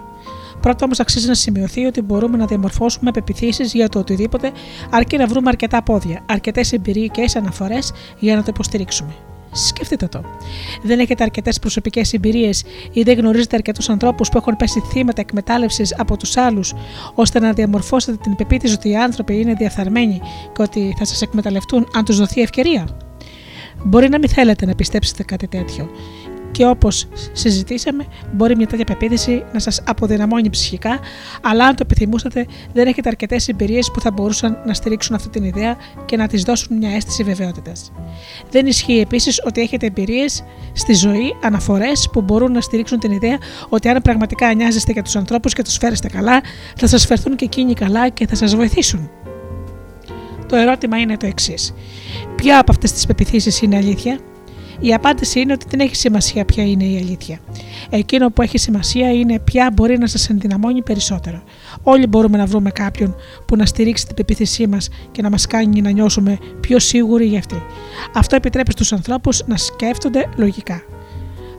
[0.60, 4.52] Πρώτα όμως αξίζει να σημειωθεί ότι μπορούμε να διαμορφώσουμε πεπιθήσεις για το οτιδήποτε,
[4.90, 9.14] αρκεί να βρούμε αρκετά πόδια, αρκετές εμπειρικέ αναφορές για να το υποστηρίξουμε.
[9.52, 10.20] Σκεφτείτε το.
[10.82, 15.94] Δεν έχετε αρκετές προσωπικές εμπειρίες ή δεν γνωρίζετε αρκετούς ανθρώπους που έχουν πέσει θύματα εκμετάλλευσης
[15.98, 16.74] από τους άλλους,
[17.14, 20.20] ώστε να διαμορφώσετε την πεποίθηση ότι οι άνθρωποι είναι διαφθαρμένοι
[20.52, 22.86] και ότι θα σας εκμεταλλευτούν αν τους δοθεί ευκαιρία;
[23.84, 25.90] Μπορεί να μην θέλετε να πιστέψετε κάτι τέτοιο.
[26.52, 31.00] Και όπως συζητήσαμε, μπορεί μια τέτοια πεποίθηση να σας αποδυναμώνει ψυχικά,
[31.42, 35.44] αλλά αν το επιθυμούσατε, δεν έχετε αρκετές εμπειρίες που θα μπορούσαν να στηρίξουν αυτή την
[35.44, 37.92] ιδέα και να της δώσουν μια αίσθηση βεβαιότητας.
[38.50, 43.38] Δεν ισχύει επίσης ότι έχετε εμπειρίες στη ζωή, αναφορές που μπορούν να στηρίξουν την ιδέα
[43.68, 46.40] ότι αν πραγματικά νοιάζεστε για τους ανθρώπους και τους φέρεστε καλά,
[46.76, 49.10] θα σας φερθούν και εκείνοι καλά και θα σας βοηθήσουν.
[50.48, 51.74] Το ερώτημα είναι το εξής.
[52.42, 54.18] Ποια από αυτές τις πεπιθήσεις είναι αλήθεια,
[54.80, 57.38] η απάντηση είναι ότι δεν έχει σημασία ποια είναι η αλήθεια.
[57.90, 61.42] Εκείνο που έχει σημασία είναι ποια μπορεί να σας ενδυναμώνει περισσότερο.
[61.82, 63.14] Όλοι μπορούμε να βρούμε κάποιον
[63.46, 67.38] που να στηρίξει την πεποίθησή μας και να μας κάνει να νιώσουμε πιο σίγουροι για
[67.38, 67.62] αυτή.
[68.14, 70.82] Αυτό επιτρέπει στους ανθρώπους να σκέφτονται λογικά.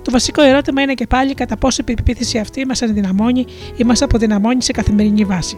[0.01, 4.01] Το βασικό ερώτημα είναι και πάλι κατά πόσο η πεποίθηση αυτή μας ενδυναμώνει ή μας
[4.01, 5.57] αποδυναμώνει σε καθημερινή βάση.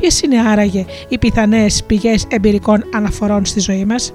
[0.00, 4.12] Ποιες είναι άραγε οι πιθανές πηγές εμπειρικών αναφορών στη ζωή μας,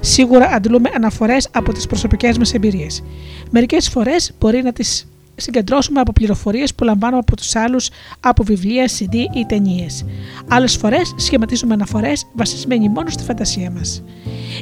[0.00, 3.02] Σίγουρα αντλούμε αναφορές από τις προσωπικές μας εμπειρίες.
[3.50, 7.88] Μερικές φορές μπορεί να τις συγκεντρώσουμε από πληροφορίες που λαμβάνουμε από τους άλλους
[8.20, 10.04] από βιβλία, CD ή ταινίες.
[10.48, 14.02] Άλλες φορές σχηματίζουμε αναφορές βασισμένοι μόνο στη φαντασία μας.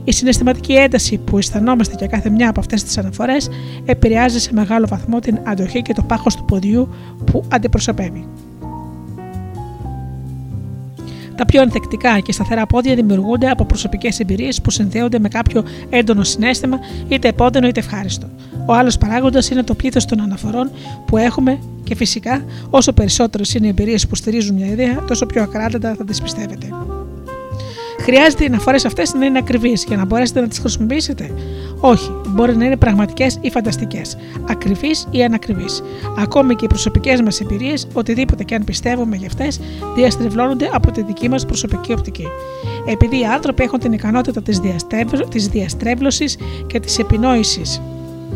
[0.04, 3.48] Η συναισθηματική ένταση που αισθανόμαστε για κάθε μια από αυτές τις αναφορές
[3.84, 6.88] επηρεάζει σε μεγάλο βαθμό την αντοχή και το πάχος του ποδιού
[7.24, 8.26] που αντιπροσωπεύει.
[11.36, 16.24] Τα πιο ανθεκτικά και σταθερά πόδια δημιουργούνται από προσωπικές εμπειρίες που συνδέονται με κάποιο έντονο
[16.24, 16.78] συνέστημα,
[17.08, 18.26] είτε επώδυνο είτε ευχάριστο.
[18.66, 20.70] Ο άλλος παράγοντας είναι το πλήθος των αναφορών
[21.06, 25.42] που έχουμε και φυσικά όσο περισσότερες είναι οι εμπειρίες που στηρίζουν μια ιδέα, τόσο πιο
[25.42, 26.68] ακράδαντα θα τις πιστεύετε.
[28.04, 31.30] Χρειάζεται οι αναφορές αυτές να είναι ακριβείς για να μπορέσετε να τις χρησιμοποιήσετε;
[31.80, 34.16] Όχι, μπορεί να είναι πραγματικές ή φανταστικές,
[34.48, 35.82] ακριβείς ή ανακριβείς.
[36.18, 39.60] Ακόμη και οι προσωπικές μας εμπειρίες, οτιδήποτε και αν πιστεύουμε για αυτές,
[39.96, 42.26] διαστρεβλώνονται από τη δική μας προσωπική οπτική.
[42.86, 44.42] Επειδή οι άνθρωποι έχουν την ικανότητα
[45.28, 46.36] της διαστρέβλωσης
[46.66, 47.82] και της επινόησης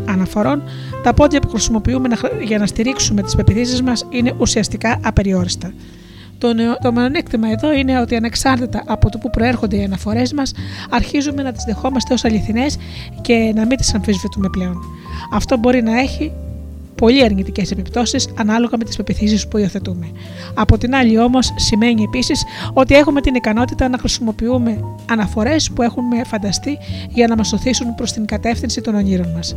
[0.05, 0.63] αναφορών,
[1.03, 2.09] τα πόδια που χρησιμοποιούμε
[2.43, 5.73] για να στηρίξουμε τις πεπιθήσει μας είναι ουσιαστικά απεριόριστα.
[6.39, 10.51] Το, νεο, το μειονέκτημα εδώ είναι ότι ανεξάρτητα από το που προέρχονται οι αναφορές μας,
[10.89, 12.77] αρχίζουμε να τις δεχόμαστε ως αληθινές
[13.21, 14.77] και να μην τις αμφισβητούμε πλέον.
[15.31, 16.31] Αυτό μπορεί να έχει
[16.95, 20.11] πολύ αρνητικές επιπτώσεις ανάλογα με τις πεπιθήσεις που υιοθετούμε.
[20.53, 26.23] Από την άλλη, όμως, σημαίνει επίσης ότι έχουμε την ικανότητα να χρησιμοποιούμε αναφορές που έχουμε
[26.23, 26.77] φανταστεί
[27.09, 29.55] για να μας οθήσουν προς την κατεύθυνση των ονείρων μας.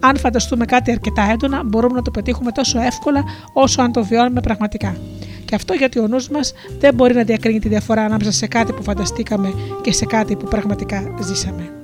[0.00, 4.40] Αν φανταστούμε κάτι αρκετά έντονα, μπορούμε να το πετύχουμε τόσο εύκολα όσο αν το βιώνουμε
[4.40, 4.96] πραγματικά.
[5.48, 8.72] Και αυτό γιατί ο νους μας δεν μπορεί να διακρίνει τη διαφορά ανάμεσα σε κάτι
[8.72, 11.77] που φανταστήκαμε και σε κάτι που πραγματικά ζήσαμε.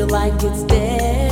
[0.00, 1.29] feel like it's dead.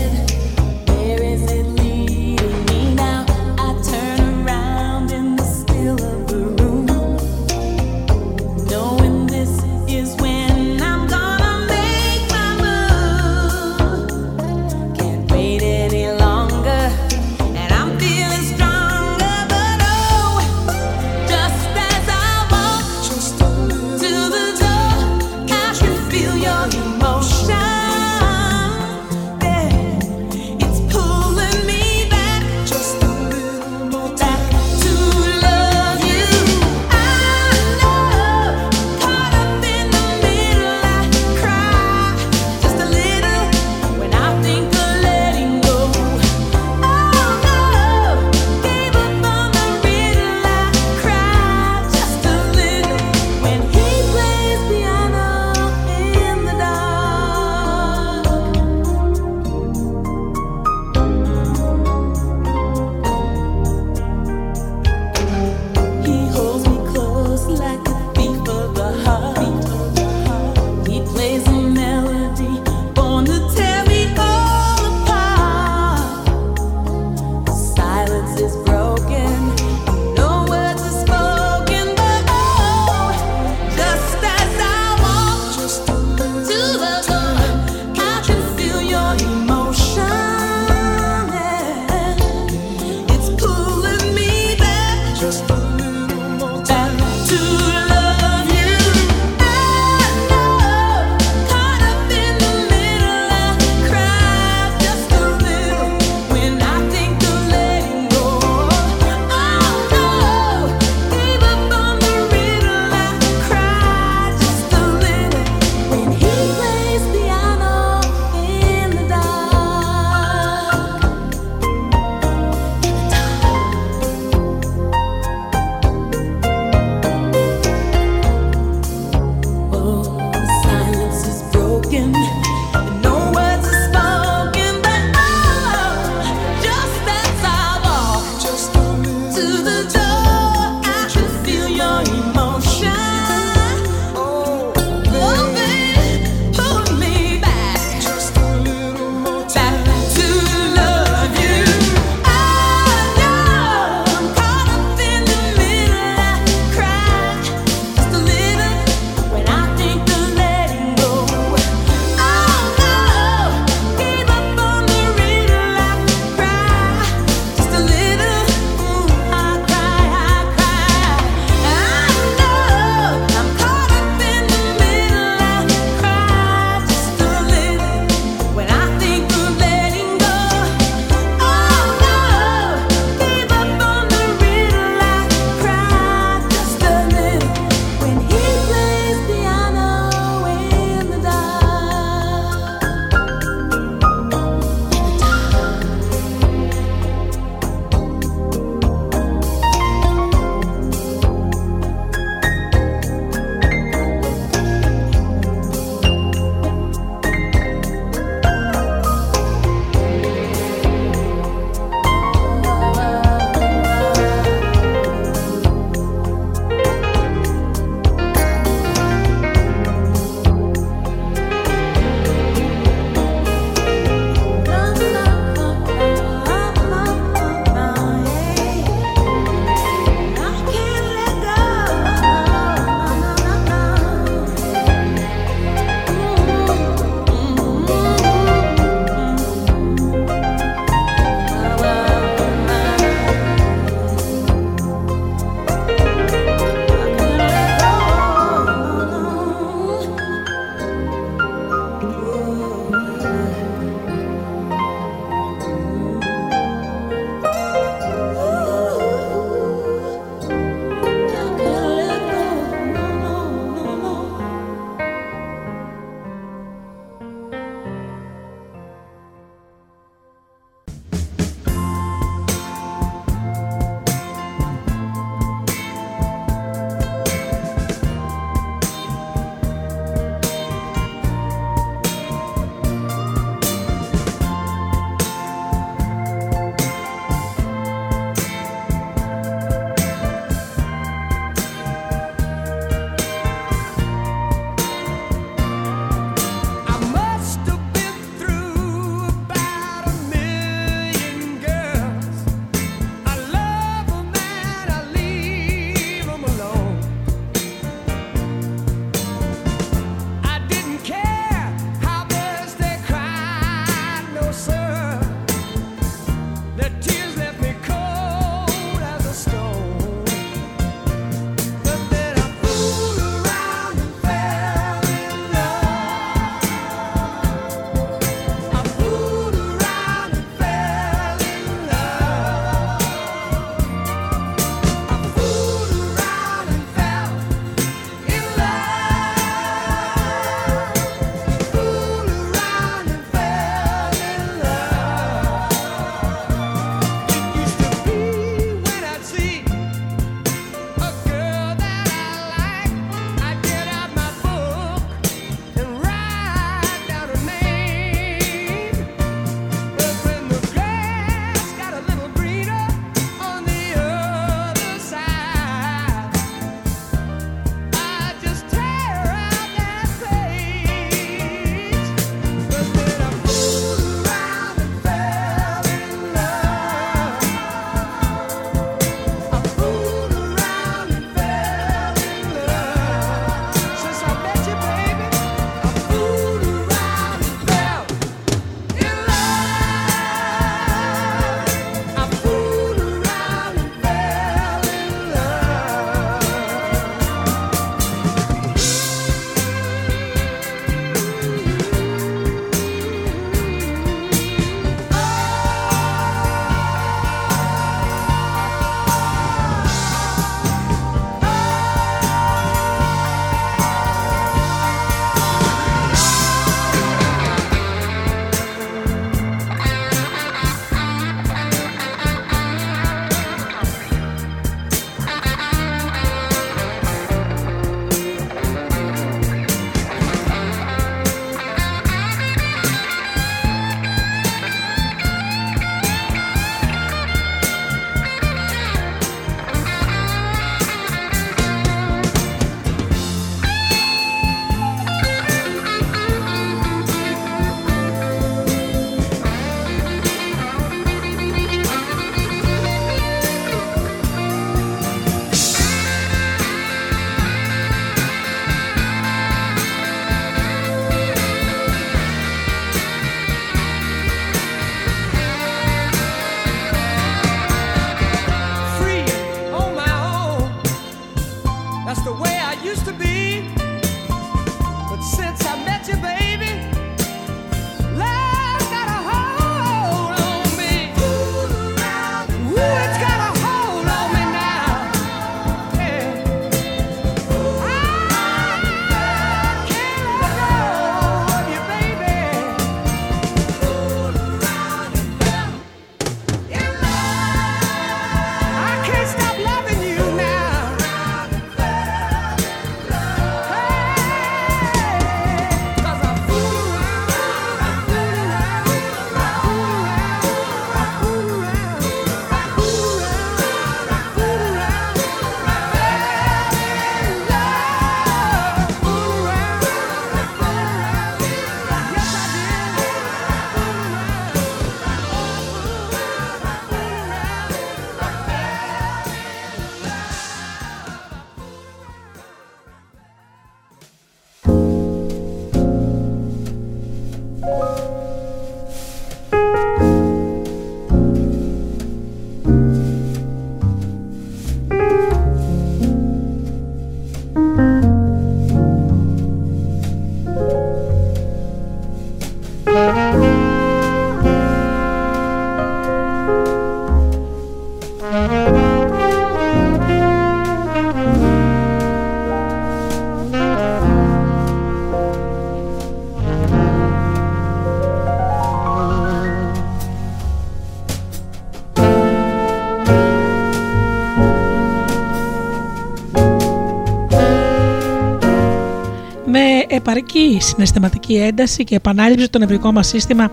[579.99, 583.51] Επαρκή συναισθηματική ένταση και επανάληψη το νευρικό μας σύστημα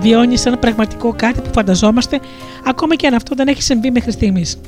[0.00, 2.20] βιώνει σαν πραγματικό κάτι που φανταζόμαστε,
[2.64, 4.58] ακόμα και αν αυτό δεν έχει συμβεί μέχρι στιγμής.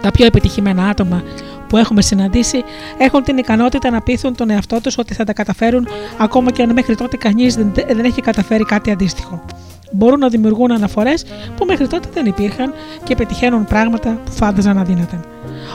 [0.00, 1.22] Τα πιο επιτυχημένα άτομα
[1.68, 2.64] που έχουμε συναντήσει
[2.98, 6.72] έχουν την ικανότητα να πείθουν τον εαυτό τους ότι θα τα καταφέρουν ακόμα και αν
[6.72, 9.44] μέχρι τότε κανείς δεν, δεν έχει καταφέρει κάτι αντίστοιχο.
[9.92, 11.24] Μπορούν να δημιουργούν αναφορές
[11.56, 12.72] που μέχρι τότε δεν υπήρχαν
[13.04, 15.20] και πετυχαίνουν πράγματα που φάνταζαν αδύνατα.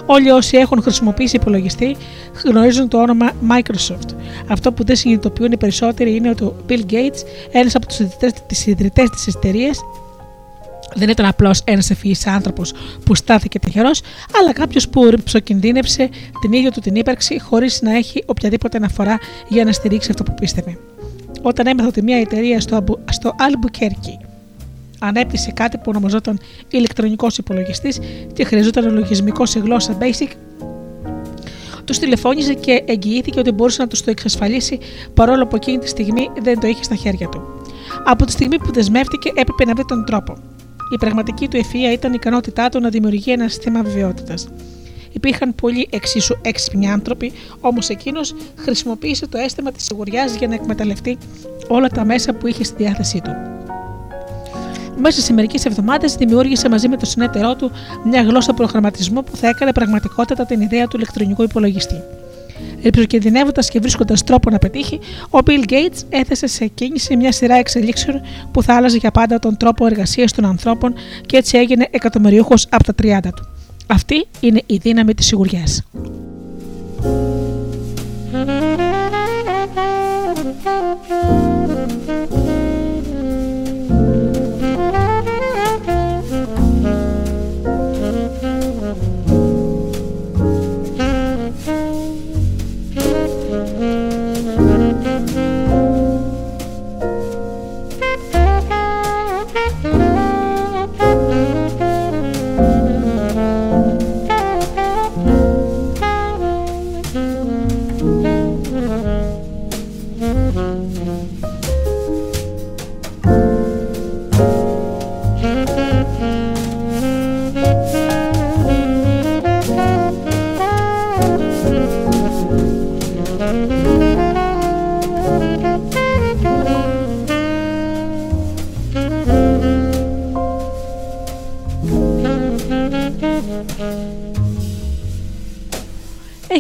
[0.06, 1.96] Όλοι όσοι έχουν χρησιμοποιήσει υπολογιστή
[2.46, 4.16] γνωρίζουν το όνομα Microsoft.
[4.48, 7.20] Αυτό που δεν συνειδητοποιούν οι περισσότεροι είναι ότι ο Bill Gates,
[7.52, 7.86] ένας από
[8.48, 9.80] τους ιδρυτές της εταιρείας,
[10.96, 12.74] δεν ήταν απλώς ένας ευφυής άνθρωπος
[13.06, 14.02] που στάθηκε τυχερός,
[14.40, 16.10] αλλά κάποιος που ρηψοκινδύνευσε
[16.42, 20.34] την ίδια του την ύπαρξη χωρίς να έχει οποιαδήποτε αναφορά για να στηρίξει αυτό που
[20.34, 20.78] πίστευε.
[21.42, 24.27] Όταν έμαθα ότι μια εταιρεία στο, στο Albuquerque
[25.00, 28.00] ανέπτυσε κάτι που ονομαζόταν ηλεκτρονικός υπολογιστής
[28.34, 30.32] και χρειαζόταν λογισμικό σε γλώσσα Basic,
[31.88, 34.80] του τηλεφώνησε και εγγυήθηκε ότι μπορούσε να τους το εξασφαλίσει
[35.14, 37.42] παρόλο που εκείνη τη στιγμή δεν το είχε στα χέρια του.
[38.06, 40.38] Από τη στιγμή που δεσμεύτηκε, έπρεπε να βρει τον τρόπο.
[40.94, 44.48] Η πραγματική του ευφυα ήταν η ικανότητά του να δημιουργεί ένα σύστημα βεβαιότητας.
[45.12, 51.18] Υπήρχαν πολλοί εξίσου έξυπνοι άνθρωποι, όμως εκείνος χρησιμοποίησε το αίσθημα της σιγουριάς για να εκμεταλλευτεί
[51.68, 53.32] όλα τα μέσα που είχε στη διάθεσή του.
[55.00, 57.72] Μέσα σε μερικές εβδομάδες δημιούργησε μαζί με τον συνέτερό του
[58.06, 62.04] μια γλώσσα προγραμματισμού που θα έκανε πραγματικότητα την ιδέα του ηλεκτρονικού υπολογιστή.
[62.82, 68.22] Επιζωκινδυνεύοντα και βρίσκοντας τρόπο να πετύχει, ο Bill Gates έθεσε σε κίνηση μια σειρά εξελίξεων
[68.52, 70.94] που θα άλλαζε για πάντα τον τρόπο εργασίας των ανθρώπων
[71.26, 73.48] και έτσι έγινε εκατομμυριούχος από τα 30 του.
[73.88, 75.84] Αυτή είναι η δύναμη της σιγουριάς.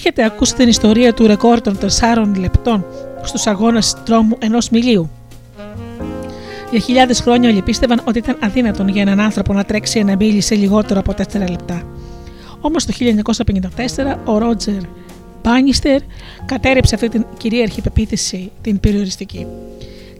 [0.09, 2.85] Έχετε ακούσει την ιστορία του ρεκόρ των 4 λεπτών
[3.23, 5.09] στους αγώνες τρόμου ενός μιλίου;
[6.71, 10.41] Για χιλιάδες χρόνια όλοι πίστευαν ότι ήταν αδύνατον για έναν άνθρωπο να τρέξει ένα μίλι
[10.41, 11.83] σε λιγότερο από 4 λεπτά.
[12.61, 14.81] Όμως το 1954 ο Ρότζερ
[15.43, 16.01] Μπάνιστερ
[16.45, 19.47] κατέρριψε αυτή την κυρίαρχη πεποίθηση, την περιοριστική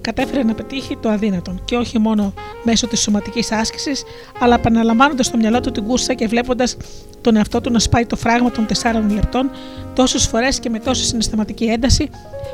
[0.08, 2.34] κατέφερε να πετύχει το αδύνατον και όχι μόνο
[2.64, 4.04] μέσω της σωματικής άσκησης,
[4.40, 6.78] αλλά επαναλαμβάνοντας στο μυαλό του την κούρσα και βλέποντας
[7.22, 9.50] τον εαυτό του να σπάει το φράγμα των 4 λεπτών
[9.94, 12.10] τόσες φορές και με τόση συναισθηματική ένταση,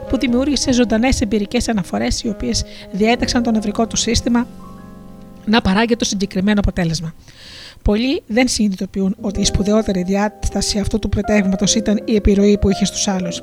[0.10, 4.48] που δημιούργησε ζωντανές εμπειρικές αναφορές οι οποίες διέταξαν το νευρικό του σύστημα
[5.46, 7.14] να παράγει το συγκεκριμένο αποτέλεσμα.
[7.82, 12.86] Πολλοί δεν συνειδητοποιούν ότι η σπουδαιότερη διάσταση αυτού του πρωτεύματος ήταν η επιρροή που είχε
[12.86, 13.42] στους άλλους.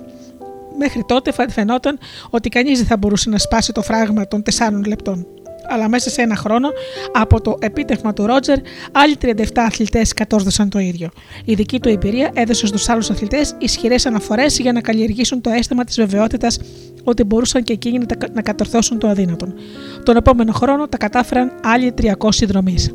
[0.83, 1.99] Μέχρι τότε φαινόταν
[2.31, 5.27] ότι κανείς δεν θα μπορούσε να σπάσει το φράγμα των 4 λεπτών.
[5.69, 6.69] Αλλά μέσα σε ένα χρόνο,
[7.13, 8.59] από το επίτευγμα του Ρότζερ,
[8.93, 11.09] άλλοι 37 αθλητές κατόρθωσαν το ίδιο.
[11.45, 15.85] Η δική του εμπειρία έδωσε στους άλλους αθλητές ισχυρές αναφορές για να καλλιεργήσουν το αίσθημα
[15.85, 16.59] της βεβαιότητας
[17.05, 19.55] ότι μπορούσαν και εκείνοι να κατορθώσουν το αδύνατον.
[20.03, 22.91] Τον επόμενο χρόνο τα κατάφεραν άλλοι 300 δρομείς.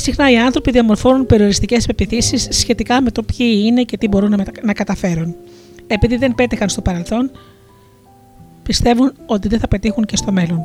[0.00, 4.72] Συχνά οι άνθρωποι διαμορφώνουν περιοριστικές πεπιθήσεις σχετικά με το ποιοι είναι και τι μπορούν να
[4.72, 5.34] καταφέρουν.
[5.86, 7.30] Επειδή δεν πέτυχαν στο παρελθόν,
[8.62, 10.62] πιστεύουν ότι δεν θα πετύχουν και στο μέλλον.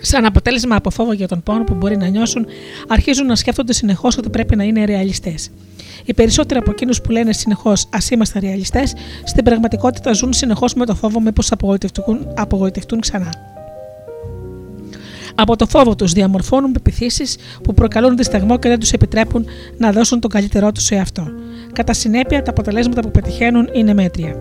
[0.00, 2.46] Σαν αποτέλεσμα από φόβο για τον πόνο που μπορεί να νιώσουν,
[2.88, 5.50] αρχίζουν να σκέφτονται συνεχώς ότι πρέπει να είναι ρεαλιστές.
[6.04, 8.92] Οι περισσότεροι από εκείνους που λένε συνεχώς Α είμαστε ρεαλιστές,
[9.24, 13.51] στην πραγματικότητα ζουν συνεχώς με το φόβο μήπως απογοητευτούν, απογοητευτούν ξανά.
[15.34, 19.46] Από το φόβο τους διαμορφώνουν πεπιθήσεις που προκαλούν δισταγμό και δεν τους επιτρέπουν
[19.78, 21.26] να δώσουν τον καλύτερό τους σε αυτό.
[21.72, 24.36] Κατά συνέπεια, τα αποτελέσματα που πετυχαίνουν είναι μέτρια.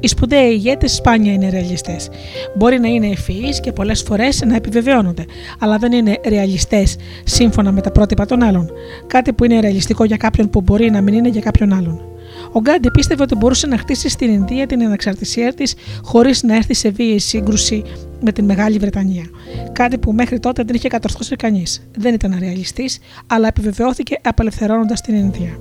[0.00, 2.08] Οι σπουδαίοι ηγέτες σπάνια είναι ρεαλιστές.
[2.56, 5.24] Μπορεί να είναι ευφυείς και πολλές φορές να επιβεβαιώνονται,
[5.58, 8.70] αλλά δεν είναι ρεαλιστές σύμφωνα με τα πρότυπα των άλλων.
[9.06, 12.11] Κάτι που είναι ρεαλιστικό για κάποιον που μπορεί να μην είναι για κάποιον άλλον.
[12.52, 16.74] Ο Γκάντι πίστευε ότι μπορούσε να χτίσει στην Ινδία την ανεξαρτησία της χωρίς να έρθει
[16.74, 17.82] σε βίαιη σύγκρουση
[18.20, 19.24] με την Μεγάλη Βρετανία.
[19.72, 21.88] Κάτι που μέχρι τότε δεν είχε κατορθώσει κανείς.
[21.96, 25.58] Δεν ήταν ρεαλιστής, αλλά επιβεβαιώθηκε απελευθερώνοντας την Ινδία.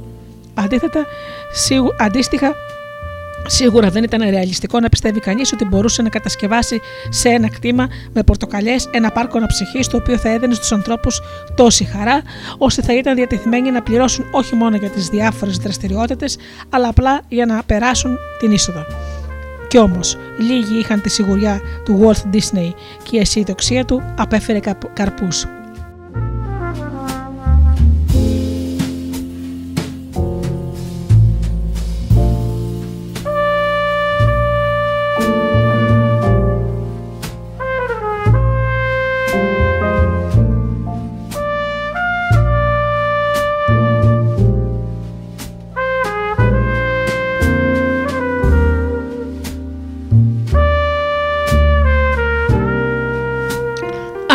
[0.53, 1.05] Αντίθετα,
[1.99, 2.55] αντίστοιχα,
[3.47, 8.23] Σίγουρα δεν ήταν ρεαλιστικό να πιστεύει κανείς ότι μπορούσε να κατασκευάσει σε ένα κτήμα με
[8.23, 11.21] πορτοκαλιές ένα πάρκο αναψυχής το οποίο θα έδαινε στους ανθρώπους
[11.55, 12.21] τόση χαρά,
[12.57, 16.37] ώστε θα ήταν διατεθειμένοι να πληρώσουν όχι μόνο για τις διάφορες δραστηριότητες,
[16.69, 18.85] αλλά απλά για να περάσουν την είσοδο.
[19.67, 22.73] Κι όμως, λίγοι είχαν τη σιγουριά του Walt Disney
[23.03, 24.59] και η αισιοδοξία του απέφερε
[24.93, 25.45] καρπούς.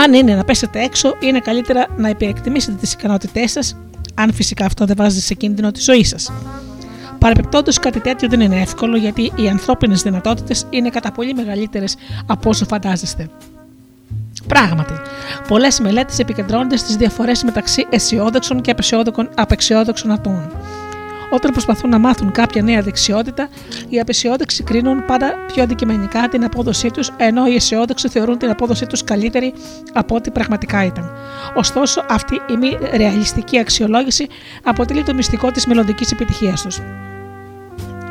[0.06, 3.76] Αν είναι να πέσετε έξω, είναι καλύτερα να υπερεκτιμήσετε τις ικανότητές σας,
[4.14, 6.32] αν φυσικά αυτό δεν βάζει σε κίνδυνο τη ζωή σας.
[7.18, 11.96] Παρεπιπτόντως, κάτι τέτοιο δεν είναι εύκολο γιατί οι ανθρώπινες δυνατότητες είναι κατά πολύ μεγαλύτερες
[12.26, 13.28] από όσο φαντάζεστε.
[14.46, 14.92] Πράγματι,
[15.48, 18.74] πολλές μελέτες επικεντρώνονται στις διαφορές μεταξύ αισιόδοξων και
[19.34, 20.50] απεσιόδοξων ατόμων.
[21.30, 23.48] Όταν προσπαθούν να μάθουν κάποια νέα δεξιότητα,
[23.88, 28.86] οι απεσιόδοξοι κρίνουν πάντα πιο αντικειμενικά την απόδοσή τους, ενώ οι αισιόδοξοι θεωρούν την απόδοσή
[28.86, 29.52] τους καλύτερη
[29.92, 31.10] από ό,τι πραγματικά ήταν.
[31.54, 34.26] Ωστόσο, αυτή η μη ρεαλιστική αξιολόγηση
[34.62, 36.80] αποτελεί το μυστικό της μελλοντικής επιτυχίας τους.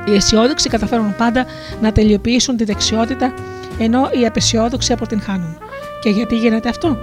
[0.08, 1.46] Οι αισιόδοξοι καταφέρουν πάντα
[1.82, 3.34] να τελειοποιήσουν τη δεξιότητα,
[3.80, 5.58] ενώ οι απεσιόδοξοι αποτυγχάνουν.
[6.02, 6.98] Και γιατί γίνεται αυτό,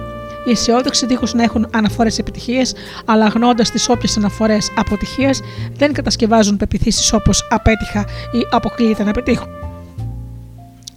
[0.45, 2.73] οι αισιόδοξοι δίχως να έχουν αναφορές επιτυχίες,
[3.05, 5.35] αλλά αγνώντας τις όποιες αναφορές αποτυχία,
[5.73, 7.99] δεν κατασκευάζουν πεπιθήσεις όπως απέτυχα
[8.31, 9.47] ή αποκλείεται να πετύχουν.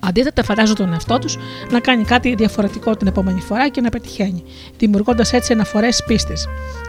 [0.01, 1.37] Αντίθετα, φαντάζονται τον εαυτό τους
[1.71, 4.45] να κάνει κάτι διαφορετικό την επόμενη φορά και να πετυχαίνει,
[4.79, 6.47] δημιουργώντας έτσι αναφορές πίστης.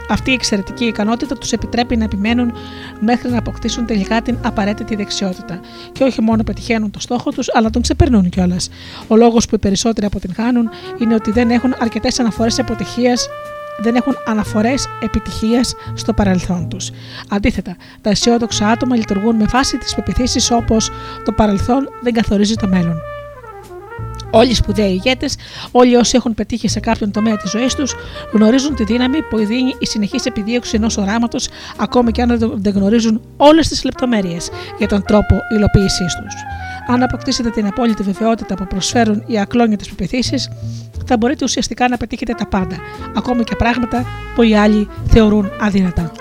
[0.09, 2.53] Αυτή η εξαιρετική ικανότητα τους επιτρέπει να επιμένουν
[2.99, 5.59] μέχρι να αποκτήσουν τελικά την απαραίτητη δεξιότητα.
[5.91, 8.69] Και όχι μόνο πετυχαίνουν το στόχο τους, αλλά τον ξεπερνούν κιόλας.
[9.07, 13.17] Ο λόγος που οι περισσότεροι αποτυγχάνουν είναι ότι δεν έχουν αρκετές αναφορές αποτυχία
[13.79, 16.89] δεν έχουν αναφορές επιτυχίας στο παρελθόν τους.
[17.29, 20.91] Αντίθετα, τα αισιόδοξα άτομα λειτουργούν με βάση τις πεπιθήσεις όπως
[21.25, 23.16] το παρελθόν δεν καθορίζει το μέλλον.
[24.31, 25.35] Όλοι οι σπουδαίοι ηγέτες,
[25.71, 27.95] όλοι όσοι έχουν πετύχει σε κάποιον τομέα της ζωής τους,
[28.33, 31.47] γνωρίζουν τη δύναμη που δίνει η συνεχής επιδίωξη ενός οράματος,
[31.77, 36.33] ακόμη και αν δεν γνωρίζουν όλες τις λεπτομέρειες για τον τρόπο υλοποίησής τους.
[36.87, 40.49] Αν αποκτήσετε την απόλυτη βεβαιότητα που προσφέρουν οι ακλόνιτε πεπιθήσεις,
[41.05, 42.75] θα μπορείτε ουσιαστικά να πετύχετε τα πάντα,
[43.15, 44.05] ακόμη και πράγματα
[44.35, 46.11] που οι άλλοι θεωρούν αδύνατα.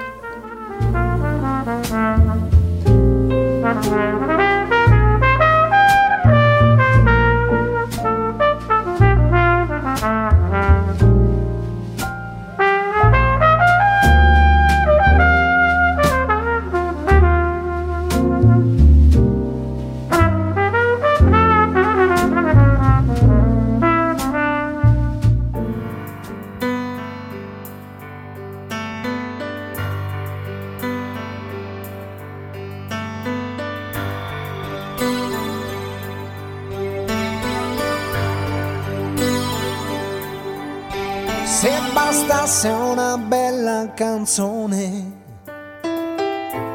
[42.46, 45.12] Bastasse una bella canzone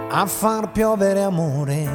[0.10, 1.88] a far piovere amore,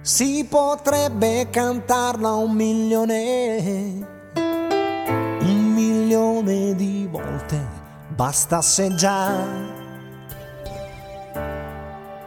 [0.00, 7.60] si potrebbe cantarla un milione, un milione di volte,
[8.08, 9.28] bastasse già,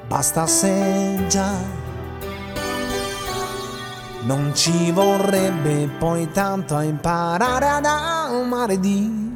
[0.07, 1.51] bastasse già.
[4.21, 9.26] Non ci vorrebbe poi tanto a imparare ad amare di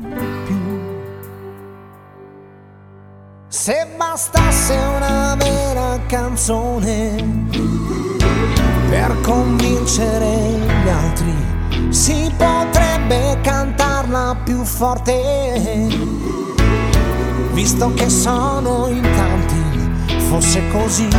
[3.54, 7.50] Se bastasse una vera canzone
[8.90, 11.36] per convincere gli altri,
[11.90, 15.86] si potrebbe cantarla più forte.
[17.52, 21.10] Visto che sono in tanti, fosse così,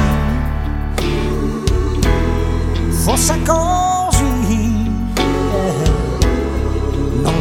[3.05, 3.92] fosse così.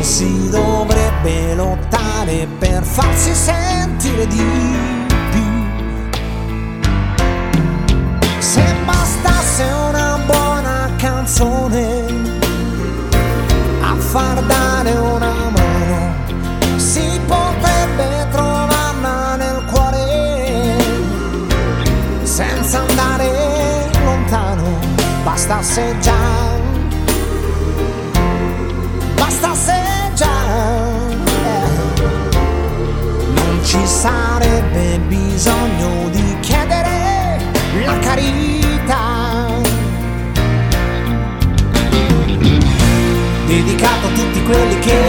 [0.01, 4.43] Si dovrebbe lottare per farsi sentire di
[5.31, 5.43] più.
[8.39, 12.05] Se bastasse una buona canzone
[13.81, 16.13] a far dare una mano,
[16.77, 20.77] si potrebbe trovarla nel cuore
[22.23, 24.79] senza andare lontano.
[25.23, 26.59] Bastasse già
[29.15, 29.90] bastasse già
[30.25, 31.99] eh.
[33.33, 37.39] non ci sarebbe bisogno di chiedere
[37.85, 39.47] la carità.
[43.47, 45.01] Dedicato a tutti quelli che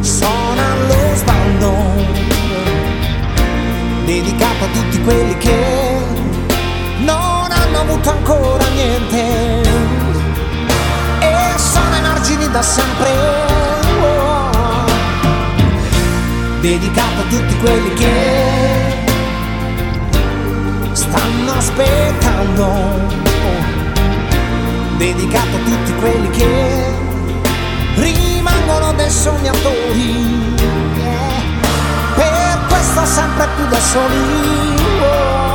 [0.00, 1.72] sono allo sbando.
[4.04, 5.98] Dedicato a tutti quelli che
[7.00, 9.69] non hanno avuto ancora niente
[12.50, 13.10] da sempre.
[14.02, 14.84] Oh.
[16.60, 18.96] Dedicato a tutti quelli che
[20.92, 22.64] stanno aspettando.
[22.64, 23.18] Oh.
[24.96, 26.84] Dedicato a tutti quelli che
[27.94, 30.54] rimangono dei sognatori.
[30.96, 31.42] Yeah.
[32.16, 35.49] Per questo sempre più da soli.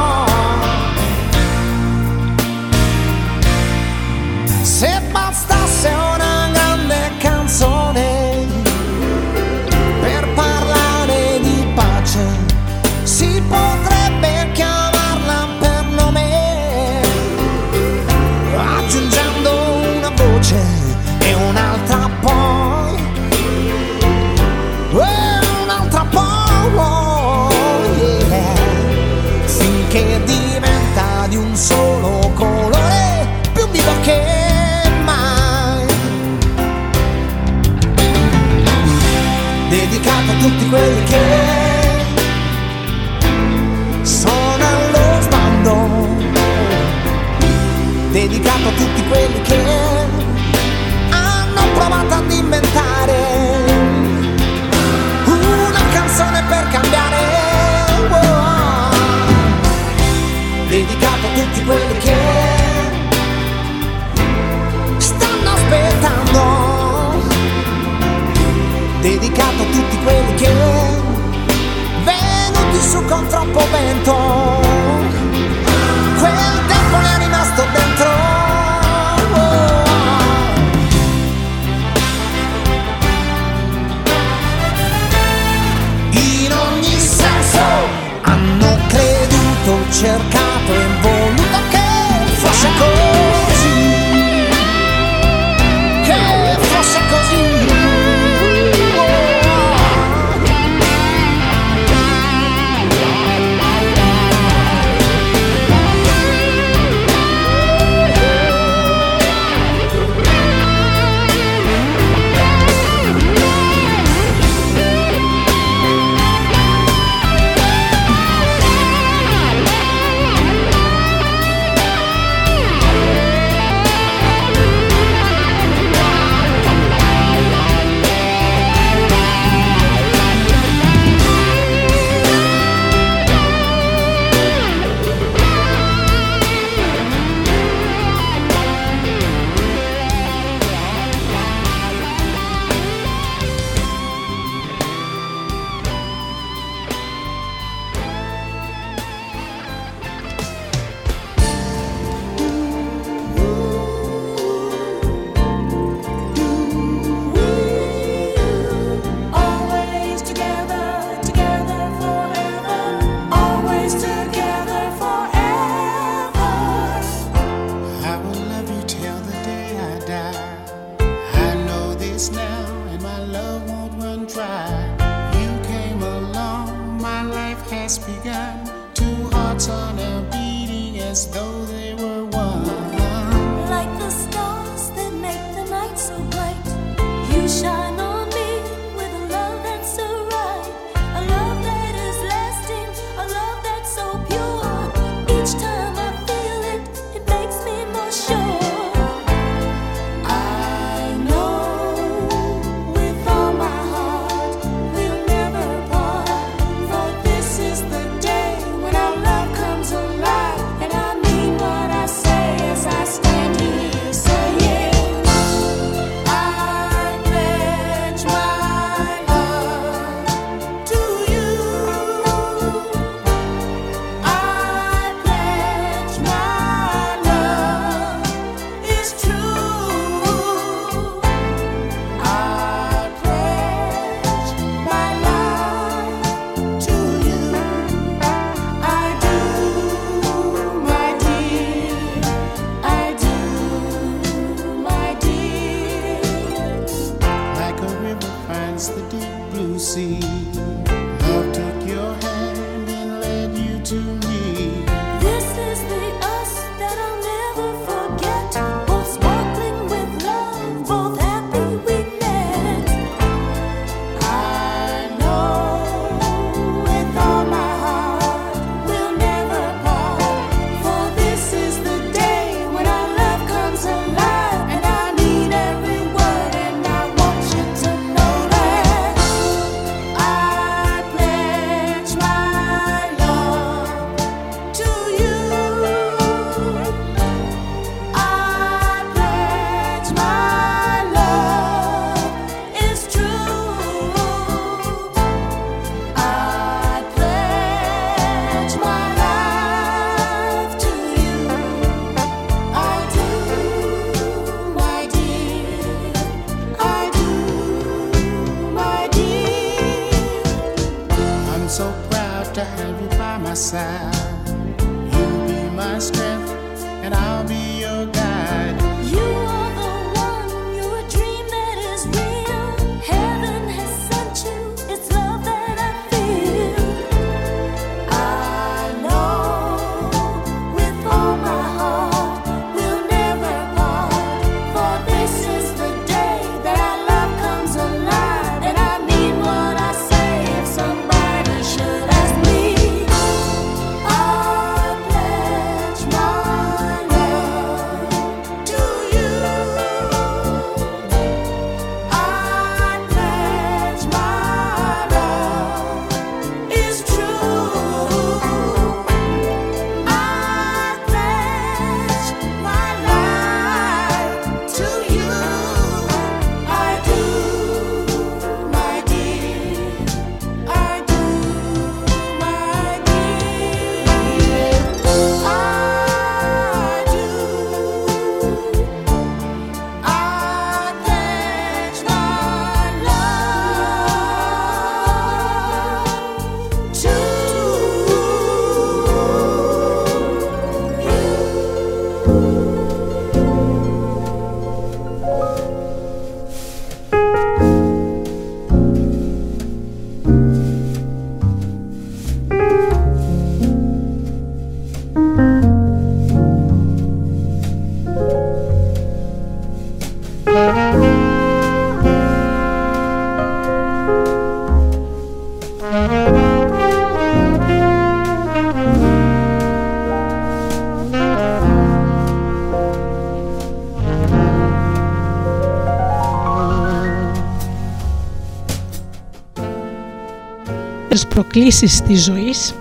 [431.36, 432.74] Προκλήσεις της ζωής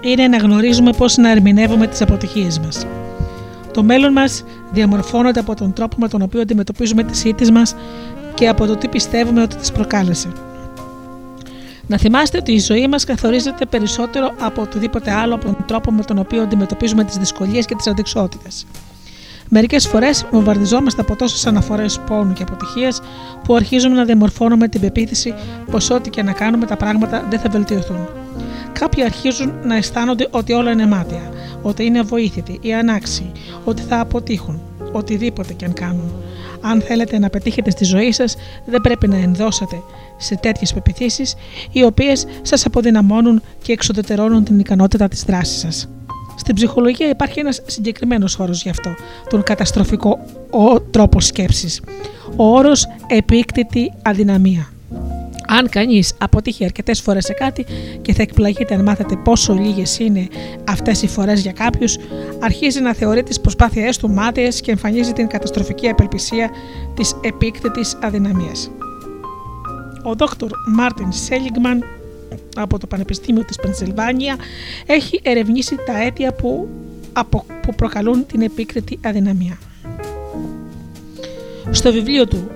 [0.00, 2.86] είναι να γνωρίζουμε πώς να ερμηνεύουμε τις αποτυχίες μας.
[3.72, 7.74] Το μέλλον μας διαμορφώνεται από τον τρόπο με τον οποίο αντιμετωπίζουμε τις ήττες μας
[8.34, 10.28] και από το τι πιστεύουμε ότι τις προκάλεσε.
[11.86, 16.02] Να θυμάστε ότι η ζωή μας καθορίζεται περισσότερο από οτιδήποτε άλλο από τον τρόπο με
[16.02, 18.66] τον οποίο αντιμετωπίζουμε τις δυσκολίες και τις αντικσότητες.
[19.50, 23.00] Μερικές φορές βομβαρδιζόμαστε από τόσες αναφορές πόνου και αποτυχίας
[23.44, 25.34] που αρχίζουμε να διαμορφώνουμε την πεποίθηση
[25.70, 28.08] πως ό,τι και να κάνουμε τα πράγματα δεν θα βελτιωθούν.
[28.72, 31.32] Κάποιοι αρχίζουν να αισθάνονται ότι όλα είναι μάτια,
[31.62, 33.32] ότι είναι αβοήθητοι ή ανάξιοι,
[33.64, 34.60] ότι θα αποτύχουν,
[34.92, 36.12] οτιδήποτε και αν κάνουν.
[36.60, 39.82] Αν θέλετε να πετύχετε στη ζωή σας, δεν πρέπει να ενδώσετε
[40.16, 41.34] σε τέτοιες πεπιθήσεις,
[41.72, 45.88] οι οποίες σας αποδυναμώνουν και εξοδετερώνουν την ικανότητα της δράσης σας.
[46.36, 48.94] Στην ψυχολογία υπάρχει ένας συγκεκριμένος όρος γι' αυτό,
[49.28, 50.18] τον καταστροφικό
[50.50, 51.80] ο τρόπο σκέψης.
[52.36, 54.72] Ο όρος επίκτητη αδυναμία.
[55.50, 57.66] Αν κανείς αποτύχει αρκετές φορές σε κάτι
[58.02, 60.28] και θα εκπλαγείτε αν μάθετε πόσο λίγες είναι
[60.68, 61.96] αυτές οι φορές για κάποιους,
[62.38, 66.50] αρχίζει να θεωρεί τις προσπάθειές του μάταιες και εμφανίζει την καταστροφική απελπισία
[66.94, 68.70] της επίκτητης αδυναμίας.
[70.02, 71.84] Ο Δόκτωρ Μάρτιν Σέλιγκμαν
[72.56, 74.36] από το Πανεπιστήμιο της Πενσιλβάνια
[74.86, 76.68] έχει ερευνήσει τα αίτια που,
[77.12, 79.58] απο, που προκαλούν την επίκριτη αδυναμία.
[81.70, 82.50] Στο βιβλίο του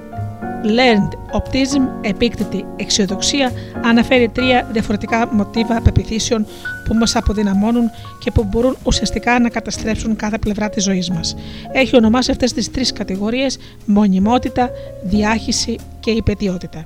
[0.64, 3.52] Learned Optimism, επίκτητη αισιοδοξία,
[3.84, 6.46] αναφέρει τρία διαφορετικά μοτίβα πεπιθήσεων
[6.88, 11.36] που μας αποδυναμώνουν και που μπορούν ουσιαστικά να καταστρέψουν κάθε πλευρά της ζωής μας.
[11.72, 14.70] Έχει ονομάσει αυτές τις τρεις κατηγορίες μονιμότητα,
[15.04, 16.82] διάχυση και υπετιότητα.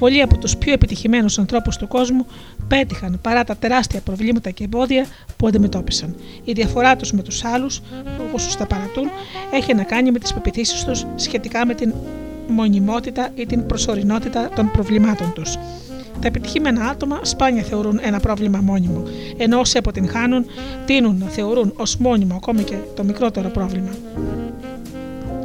[0.00, 2.26] Πολλοί από τους πιο επιτυχημένους ανθρώπους του κόσμου
[2.68, 5.06] πέτυχαν παρά τα τεράστια προβλήματα και εμπόδια
[5.36, 6.16] που αντιμετώπισαν.
[6.44, 7.82] Η διαφορά τους με τους άλλους,
[8.28, 9.10] όπως τους τα παρατούν,
[9.52, 11.94] έχει να κάνει με τις πεπιθήσεις τους σχετικά με την
[12.48, 15.56] μονιμότητα ή την προσωρινότητα των προβλημάτων τους.
[16.20, 19.02] Τα επιτυχημένα άτομα σπάνια θεωρούν ένα πρόβλημα μόνιμο,
[19.36, 20.46] ενώ όσοι αποτυγχάνουν
[20.86, 23.90] τείνουν να θεωρούν ως μόνιμο ακόμη και το μικρότερο πρόβλημα.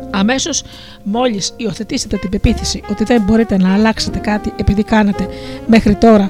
[0.09, 0.63] Αμέσως,
[1.03, 5.27] μόλις υιοθετήσετε την πεποίθηση ότι δεν μπορείτε να αλλάξετε κάτι επειδή κάνατε
[5.67, 6.29] μέχρι τώρα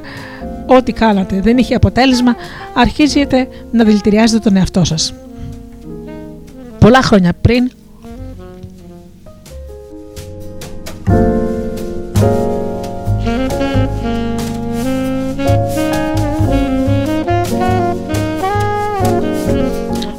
[0.66, 2.36] ό,τι κάνατε δεν είχε αποτέλεσμα,
[2.74, 5.14] αρχίζετε να δηλητηριάζετε τον εαυτό σας.
[6.80, 7.72] Πολλά χρόνια πριν,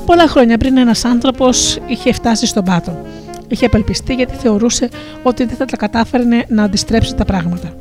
[0.07, 3.07] Πολλά χρόνια πριν ένας άνθρωπος είχε φτάσει στον πάτο.
[3.49, 4.89] Είχε απελπιστεί γιατί θεωρούσε
[5.23, 7.75] ότι δεν θα τα κατάφερνε να αντιστρέψει τα πράγματα.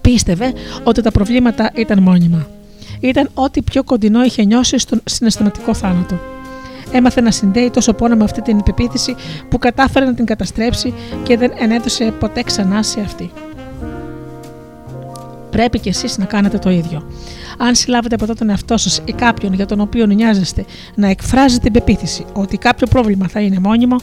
[0.00, 0.52] Πίστευε
[0.84, 2.48] ότι τα προβλήματα ήταν μόνιμα.
[3.00, 6.35] Ήταν ό,τι πιο κοντινό είχε νιώσει στον συναισθηματικό θάνατο.
[6.96, 9.16] Έμαθε να συνδέει τόσο πόνο με αυτή την υπεποίθηση
[9.48, 13.30] που κατάφερε να την καταστρέψει και δεν ενέδωσε ποτέ ξανά σε αυτή.
[15.50, 17.10] Πρέπει κι εσείς να κάνετε το ίδιο.
[17.58, 20.64] Αν συλλάβετε από τον εαυτό σας ή κάποιον για τον οποίο νοιάζεστε
[20.94, 23.96] να εκφράζει την πεποίθηση ότι κάποιο πρόβλημα θα είναι μόνιμο,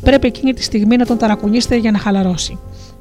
[0.00, 2.58] πρέπει εκείνη τη στιγμή να τον ταρακουνήσετε για να χαλαρώσει.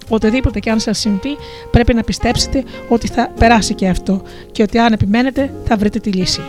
[0.10, 1.38] Οτιδήποτε και αν σας συμβεί,
[1.72, 4.22] πρέπει να πιστέψετε ότι θα περάσει και αυτό
[4.52, 6.42] και ότι αν επιμένετε θα βρείτε τη λύση.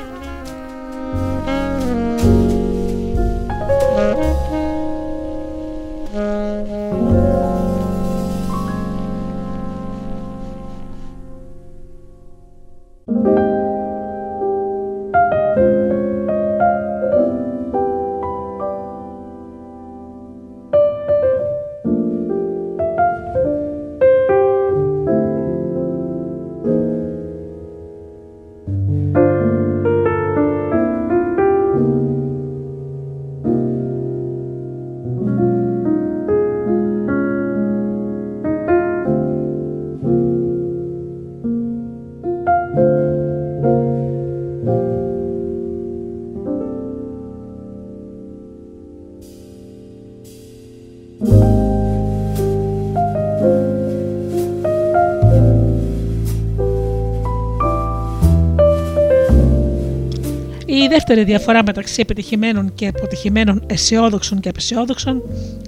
[61.15, 65.23] Δεύτερη διαφορά μεταξύ επιτυχημένων και αποτυχημένων αισιόδοξων και απεσιόδοξων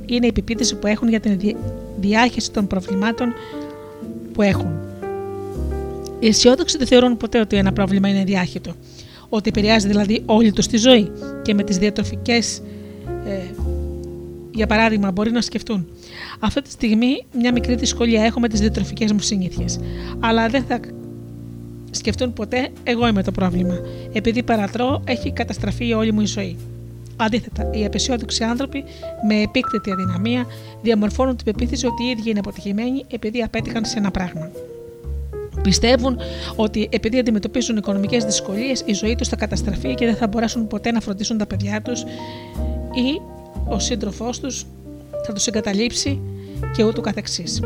[0.07, 1.57] είναι η πεποίθηση που έχουν για την δι-
[2.01, 3.33] διάχυση των προβλημάτων
[4.33, 4.71] που έχουν.
[6.21, 8.75] Οι αισιόδοξοι δεν θεωρούν ποτέ ότι ένα πρόβλημα είναι διάχυτο.
[9.29, 11.11] Ότι επηρεάζει δηλαδή όλη τους τη ζωή
[11.43, 12.63] και με τις διατροφικές
[13.27, 13.63] ε,
[14.55, 15.87] για παράδειγμα, μπορεί να σκεφτούν.
[16.41, 19.81] Αυτή τη στιγμή μια μικρή δυσκολία έχω με τις διατροφικές μου συνήθειες.
[20.21, 20.81] Αλλά δεν θα
[21.93, 23.81] σκεφτούν ποτέ εγώ είμαι το πρόβλημα.
[24.13, 26.57] Επειδή παρατρώω, έχει καταστραφεί όλη μου η ζωή.
[27.17, 28.85] Αντίθετα, οι απεσιόδοξοι άνθρωποι
[29.29, 30.47] με επίκτητη αδυναμία
[30.83, 34.51] διαμορφώνουν την πεποίθηση ότι οι ίδιοι είναι αποτυχημένοι επειδή απέτυχαν σε ένα πράγμα.
[35.63, 36.19] Πιστεύουν
[36.57, 40.91] ότι επειδή αντιμετωπίζουν οικονομικές δυσκολίες, η ζωή τους θα καταστραφεί και δεν θα μπορέσουν ποτέ
[40.91, 42.03] να φροντίσουν τα παιδιά τους
[42.93, 43.21] ή
[43.69, 44.67] ο σύντροφός τους
[45.27, 46.21] θα τους εγκαταλείψει
[46.77, 47.61] και ούτω καθεξής.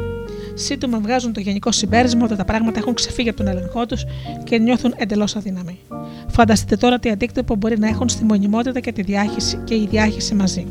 [0.59, 4.05] Σύντομα βγάζουν το γενικό συμπέρασμα ότι τα πράγματα έχουν ξεφύγει από τον έλεγχό τους
[4.45, 5.79] και νιώθουν εντελώς αδύναμοι.
[6.29, 10.35] Φανταστείτε τώρα τι αντίκτυπο μπορεί να έχουν στη μονιμότητα και τη διάχυση και η διάχυση
[10.35, 10.67] μαζί.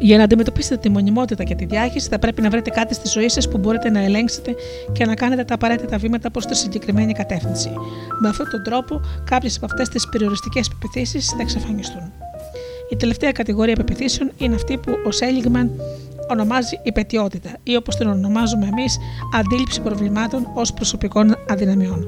[0.00, 3.28] Για να αντιμετωπίσετε τη μονιμότητα και τη διάχυση, θα πρέπει να βρείτε κάτι στη ζωή
[3.28, 4.54] σας που μπορείτε να ελέγξετε
[4.92, 7.70] και να κάνετε τα απαραίτητα βήματα προς τη συγκεκριμένη κατεύθυνση.
[8.20, 12.12] Με αυτόν τον τρόπο, κάποιες από αυτές τις περιοριστικές πεπιθήσεις θα εξαφανιστούν.
[12.90, 15.70] Η τελευταία κατηγορία πεπιθήσεων είναι αυτή που ο Σέλιγμαν
[16.30, 18.98] ονομάζει υπετιότητα ή όπως την ονομάζουμε εμείς
[19.34, 22.06] αντίληψη προβλημάτων ως προσωπικών αδυναμιών.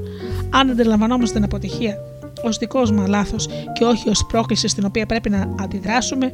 [0.51, 1.99] Αν αντιλαμβανόμαστε την αποτυχία
[2.43, 6.33] ως δικό μας λάθος και όχι ως πρόκληση στην οποία πρέπει να αντιδράσουμε,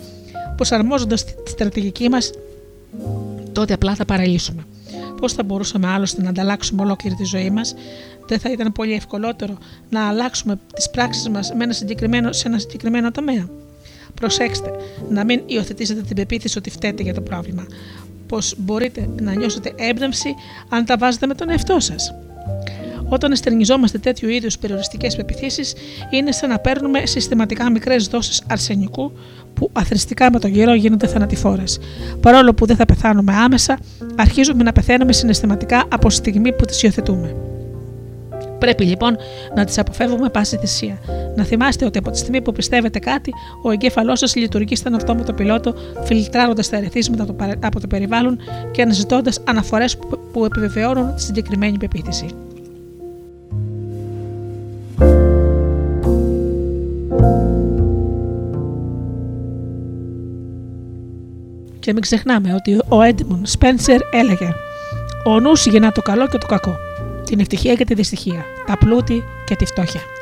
[0.56, 2.30] προσαρμόζοντας τη στρατηγική μας,
[3.52, 4.66] τότε απλά θα παραλύσουμε.
[5.20, 7.74] Πώς θα μπορούσαμε άλλωστε να ανταλλάξουμε ολόκληρη τη ζωή μας,
[8.26, 9.58] δεν θα ήταν πολύ ευκολότερο
[9.90, 13.48] να αλλάξουμε τις πράξεις μας με ένα συγκεκριμένο, σε ένα συγκεκριμένο τομέα;
[14.14, 14.70] Προσέξτε,
[15.10, 17.66] να μην υιοθετήσετε την πεποίθηση ότι φταίτε για το πρόβλημα.
[18.26, 20.34] Πως μπορείτε να νιώσετε έμπνευση
[20.68, 22.14] αν τα βάζετε με τον εαυτό σας.
[23.08, 25.74] Όταν εστερνιζόμαστε τέτοιου είδους περιοριστικές πεπιθήσεις,
[26.10, 29.12] είναι σαν να παίρνουμε συστηματικά μικρές δόσεις αρσενικού
[29.54, 31.78] που αθρηστικά με τον καιρό γίνονται θανατηφόρες.
[32.20, 33.78] Παρόλο που δεν θα πεθάνουμε άμεσα,
[34.16, 37.36] αρχίζουμε να πεθαίνουμε συναισθηματικά από τη στιγμή που τις υιοθετούμε.
[38.64, 39.16] Πρέπει λοιπόν
[39.54, 40.98] να τις αποφεύγουμε πάση θυσία.
[41.36, 43.32] Να θυμάστε ότι από τη στιγμή που πιστεύετε κάτι,
[43.62, 45.74] ο εγκέφαλός σας λειτουργεί σαν αυτόματο πιλότο,
[46.04, 48.38] φιλτράροντας τα ερεθίσματα του παρε- από το περιβάλλον
[48.70, 52.26] και αναζητώντας αναφορές που, που επιβεβαιώνουν τη συγκεκριμένη πεποίθηση.
[61.78, 64.54] Και μην ξεχνάμε ότι ο Έντιμον Σπένσερ έλεγε
[65.24, 66.76] Ο νους γεννά το καλό και το κακό,
[67.24, 70.13] την ευτυχία και τη δυστυχία, τα πλούτη και τη φτώχεια.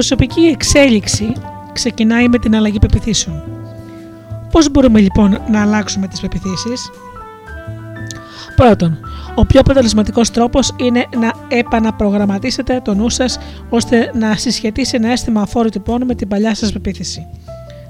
[0.00, 1.32] Προσωπική εξέλιξη
[1.72, 3.42] ξεκινάει με την αλλαγή πεπιθήσεων.
[4.50, 6.90] Πώς μπορούμε λοιπόν να αλλάξουμε τις πεπιθήσεις;
[8.56, 8.98] Πρώτον,
[9.34, 13.38] ο πιο αποτελεσματικός τρόπος είναι να επαναπρογραμματίσετε το νου σας
[13.70, 17.26] ώστε να συσχετίσει ένα αίσθημα αφόρητου πόνου με την παλιά σας πεποίθηση.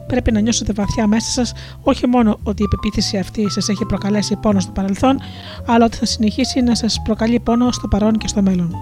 [0.07, 4.37] Πρέπει να νιώσετε βαθιά μέσα σας όχι μόνο ότι η πεποίθηση αυτή σας έχει προκαλέσει
[4.37, 5.21] πόνο στο παρελθόν,
[5.67, 8.75] αλλά ότι θα συνεχίσει να σας προκαλεί πόνο στο παρόν και στο μέλλον.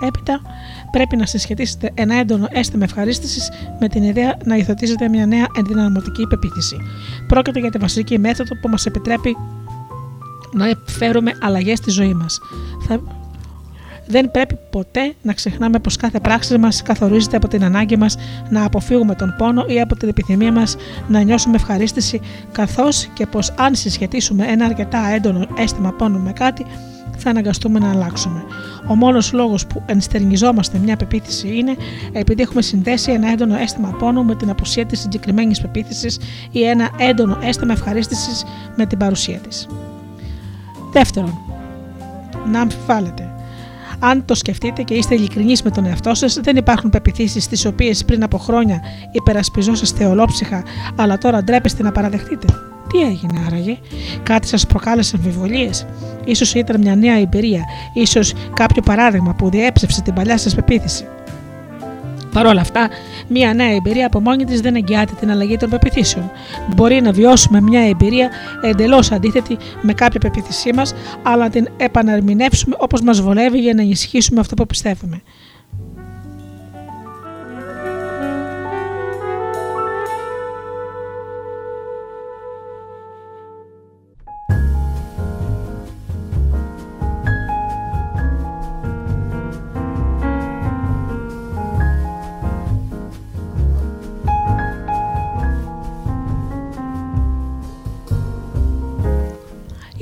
[0.00, 0.40] Έπειτα,
[0.96, 3.50] πρέπει να συσχετίσετε ένα έντονο αίσθημα ευχαρίστησης
[3.80, 6.76] με την ιδέα να υιοθετήσετε μια νέα ενδυναμωτική πεποίθηση.
[7.26, 9.36] Πρόκειται για τη βασική μέθοδο που μας επιτρέπει
[10.52, 12.40] να φέρουμε αλλαγές στη ζωή μας.
[12.88, 13.00] Θα...
[14.06, 18.16] Δεν πρέπει ποτέ να ξεχνάμε πως κάθε πράξη μας καθορίζεται από την ανάγκη μας
[18.50, 20.76] να αποφύγουμε τον πόνο ή από την επιθυμία μας
[21.08, 22.20] να νιώσουμε ευχαρίστηση,
[22.52, 26.66] καθώς και πως αν συσχετίσουμε ένα αρκετά έντονο αίσθημα πόνου με κάτι,
[27.26, 28.44] θα αναγκαστούμε να αλλάξουμε.
[28.88, 31.76] Ο μόνος λόγος που ενστερνιζόμαστε μια πεποίθηση είναι
[32.12, 36.18] επειδή έχουμε συνδέσει ένα έντονο αίσθημα πόνου με την απουσία της συγκεκριμένης πεποίθησης
[36.50, 38.44] ή ένα έντονο αίσθημα ευχαρίστησης
[38.76, 39.66] με την παρουσία της.
[40.92, 41.38] Δεύτερον,
[42.52, 43.30] να αμφιβάλλετε.
[43.98, 48.04] Αν το σκεφτείτε και είστε ειλικρινείς με τον εαυτό σας, δεν υπάρχουν πεπιθήσεις τι οποίες
[48.04, 48.80] πριν από χρόνια
[49.10, 50.62] υπερασπιζόσαστε ολόψυχα,
[50.96, 52.46] αλλά τώρα ντρέπεστε να παραδεχτείτε.
[52.96, 53.78] Τι έγινε άραγε,
[54.22, 55.86] κάτι σας προκάλεσε αμφιβολίες,
[56.24, 61.06] ίσως ήταν μια νέα εμπειρία, ίσως κάποιο παράδειγμα που διέψευσε την παλιά σας πεποίθηση.
[62.32, 62.88] Παρ' όλα αυτά,
[63.28, 66.30] μια νέα εμπειρία από μόνη της δεν εγγυάται την αλλαγή των πεπιθήσεων.
[66.74, 68.30] Μπορεί να βιώσουμε μια εμπειρία
[68.62, 73.82] εντελώς αντίθετη με κάποια πεποίθησή μας, αλλά να την επαναρμηνεύσουμε όπως μας βολεύει για να
[73.82, 75.22] ενισχύσουμε αυτό που πιστεύουμε.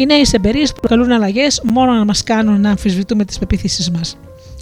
[0.05, 4.17] Οι νέες εμπειρίες προκαλούν αλλαγές μόνο να μας κάνουν να αμφισβητούμε τις πεποίθησει μας.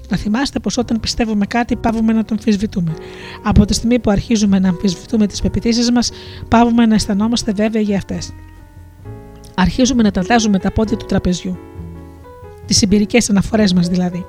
[0.08, 2.94] Να θυμάστε πως όταν πιστεύουμε κάτι, πάβουμε να το αμφισβητούμε.
[3.42, 6.10] Από τη στιγμή που αρχίζουμε να αμφισβητούμε τις πεπιθήσει μας,
[6.48, 8.32] πάβουμε να αισθανόμαστε βέβαιοι για αυτές.
[9.54, 11.58] Αρχίζουμε να ταλτάζουμε τα πόδια του τραπεζιού.
[12.66, 14.26] Τις εμπειρικές αναφορές μας δηλαδή.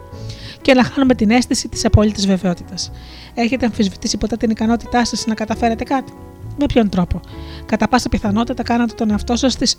[0.61, 2.91] Και να χάνουμε την αίσθηση της απόλυτης βεβαιότητας.
[3.34, 6.14] Έχετε αμφισβητήσει ποτέ την ικανότητά σας να καταφέρετε κάτι;
[6.57, 7.19] Με ποιον τρόπο.
[7.65, 9.73] Κατά πάσα πιθανότητα κάνατε τον εαυτό σας τι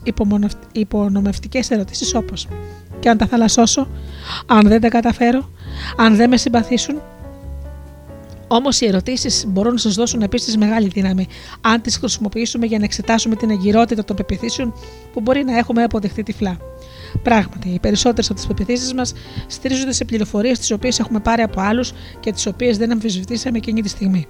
[0.72, 2.48] υπονομευτικές ερωτήσεις όπως
[3.00, 3.88] Και αν τα θαλασσώσω,
[4.46, 5.50] αν δεν τα καταφέρω,
[5.96, 7.00] αν δεν με συμπαθήσουν.
[8.48, 11.26] Όμως οι ερωτήσεις μπορούν να σας δώσουν επίσης μεγάλη δύναμη,
[11.60, 14.74] αν τις χρησιμοποιήσουμε για να εξετάσουμε την εγκυρότητα των πεπιθήσεων
[15.12, 16.56] που μπορεί να έχουμε αποδεχτεί τυφλά.
[17.22, 19.12] Πράγματι, οι περισσότερες από τις πεπιθήσεις μας
[19.46, 23.82] στηρίζονται σε πληροφορίες τις οποίες έχουμε πάρει από άλλους και τις οποίες δεν αμφισβητήσαμε εκείνη
[23.82, 24.26] τη στιγμή.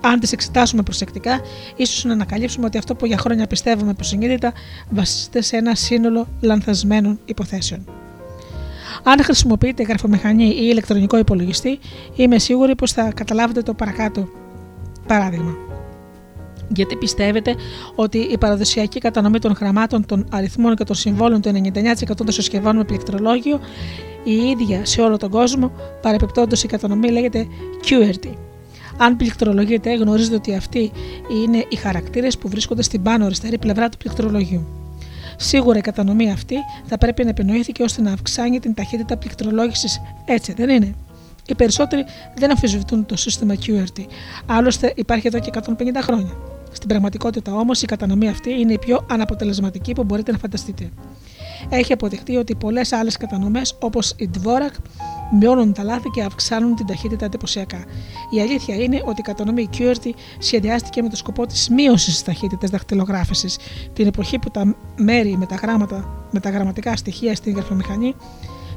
[0.00, 1.40] Αν τις εξετάσουμε προσεκτικά,
[1.76, 4.52] ίσως να ανακαλύψουμε ότι αυτό που για χρόνια πιστεύουμε υποσυνείδητα
[4.90, 7.84] βασίζεται σε ένα σύνολο λανθασμένων υποθέσεων.
[9.02, 11.78] Αν χρησιμοποιείτε γραφομηχανή ή ηλεκτρονικό υπολογιστή,
[12.16, 14.28] είμαι σίγουρη πως θα καταλάβετε το παρακάτω
[15.06, 15.73] παράδειγμα.
[16.68, 17.54] Γιατί πιστεύετε
[17.94, 22.76] ότι η παραδοσιακή κατανομή των γραμμάτων, των αριθμών και των συμβόλων του 99% των συσκευών
[22.76, 23.60] με πληκτρολόγιο
[24.24, 25.72] Η ίδια σε όλο τον κόσμο,
[26.02, 27.46] παρεπιπτόντως η κατανομή λέγεται
[27.84, 28.32] QWERTY.
[28.96, 30.92] Αν πληκτρολογείτε, γνωρίζετε ότι αυτοί
[31.44, 34.66] είναι οι χαρακτήρες που βρίσκονται στην πάνω αριστερή πλευρά του πληκτρολογίου.
[35.36, 40.52] Σίγουρα η κατανομή αυτή θα πρέπει να επινοήθηκε ώστε να αυξάνει την ταχύτητα πληκτρολόγησης, έτσι
[40.52, 40.94] δεν είναι;
[41.46, 42.04] Οι περισσότεροι
[42.36, 44.04] δεν αμφισβητούν το σύστημα QWERTY,
[44.46, 45.62] άλλωστε υπάρχει εδώ και 150
[46.02, 46.53] χρόνια.
[46.74, 50.90] Στην πραγματικότητα όμως η κατανομή αυτή είναι η πιο αναποτελεσματική που μπορείτε να φανταστείτε.
[51.68, 54.74] Έχει αποδειχτεί ότι πολλές άλλες κατανομές όπως η Dvorak
[55.38, 57.84] μειώνουν τα λάθη και αυξάνουν την ταχύτητα εντυπωσιακά.
[58.30, 62.70] Η αλήθεια είναι ότι η κατανομή QWERTY σχεδιάστηκε με το σκοπό της μείωσης της ταχύτητας
[62.70, 63.48] δαχτυλογράφηση,
[63.92, 68.14] την εποχή που τα μέρη με τα, γράμματα, με τα γραμματικά στοιχεία στην γραφομηχανή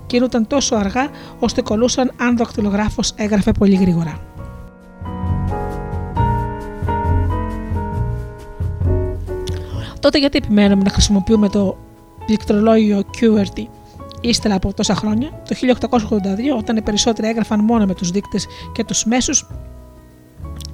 [0.07, 1.09] κινούνταν τόσο αργά
[1.39, 4.36] ώστε κολούσαν αν ο δακτυλογράφος έγραφε πολύ γρήγορα.
[9.99, 11.77] Τότε γιατί επιμένουμε να χρησιμοποιούμε το
[12.25, 13.63] πληκτρολόγιο QWERTY;
[14.21, 18.83] Ύστερα από τόσα χρόνια, το 1882, όταν οι περισσότεροι έγραφαν μόνο με τους δείκτες και
[18.83, 19.47] τους μέσους,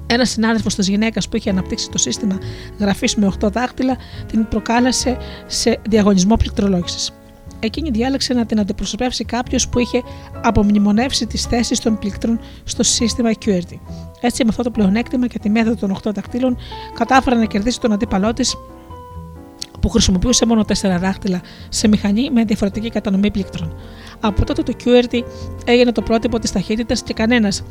[0.06, 2.38] ένας συνάδελφος της γυναίκας που είχε αναπτύξει το σύστημα
[2.78, 3.96] γραφής με 8 δάχτυλα
[4.26, 7.12] την προκάλεσε σε διαγωνισμό πληκτρολόγησης.
[7.60, 10.02] Εκείνη διάλεξε να την αντιπροσωπεύσει κάποιος που είχε
[10.42, 13.78] απομνημονεύσει τις θέσεις των πλήκτρων στο σύστημα QWERTY.
[14.20, 16.56] Έτσι, με αυτό το πλεονέκτημα και τη μέθοδο των 8 δακτύλων,
[16.94, 18.56] κατάφερε να κερδίσει τον αντίπαλό της
[19.84, 23.76] που χρησιμοποιούσε μόνο 4 δάχτυλα σε μηχανή με διαφορετική κατανομή πλήκτρων.
[24.20, 25.18] Από τότε το QWERTY
[25.64, 27.62] έγινε το πρότυπο της ταχύτητας και κανένας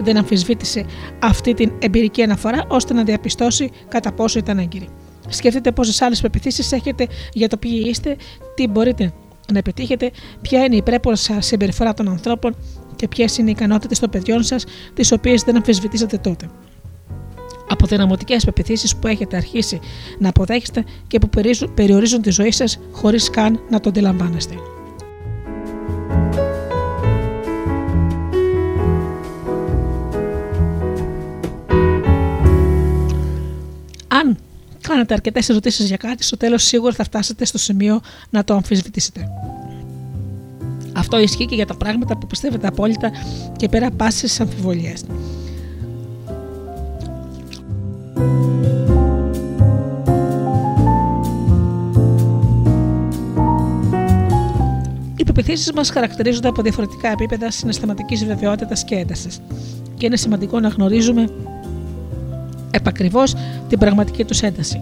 [0.00, 0.84] δεν αμφισβήτησε
[1.18, 4.88] αυτή την εμπειρική αναφορά ώστε να διαπιστώσει κατά πόσο ήταν έγκυρη.
[5.28, 8.16] Σκεφτείτε πόσες άλλες πεπιθήσεις έχετε για το ποιοι είστε,
[8.54, 9.12] τι μπορείτε
[9.52, 10.10] να επιτύχετε,
[10.40, 12.56] ποια είναι η πρέπονσα συμπεριφορά των ανθρώπων
[12.96, 14.64] και ποιες είναι οι ικανότητες των παιδιών σας,
[14.94, 16.50] τις οποίες δεν αμφισβητήσατε τότε.
[17.70, 19.80] Αποδυναμωτικέ πεπιθήσεις που έχετε αρχίσει
[20.18, 21.28] να αποδέχεστε και που
[21.74, 24.54] περιορίζουν τη ζωή σας χωρίς καν να το αντιλαμβάνεστε.
[34.08, 34.36] Αν
[34.80, 39.28] κάνετε αρκετές ερωτήσεις για κάτι, στο τέλος σίγουρα θα φτάσετε στο σημείο να το αμφισβητήσετε.
[40.92, 43.10] Αυτό ισχύει και για τα πράγματα που πιστεύετε απόλυτα
[43.56, 44.94] και πέρα πάσης αμφιβολίε.
[55.16, 59.40] Οι πεπιθήσεις μας χαρακτηρίζονται από διαφορετικά επίπεδα συναισθηματικής βεβαιότητας και έντασης.
[59.96, 61.28] Και είναι σημαντικό να γνωρίζουμε
[62.70, 63.34] επακριβώς
[63.68, 64.80] την πραγματική τους ένταση.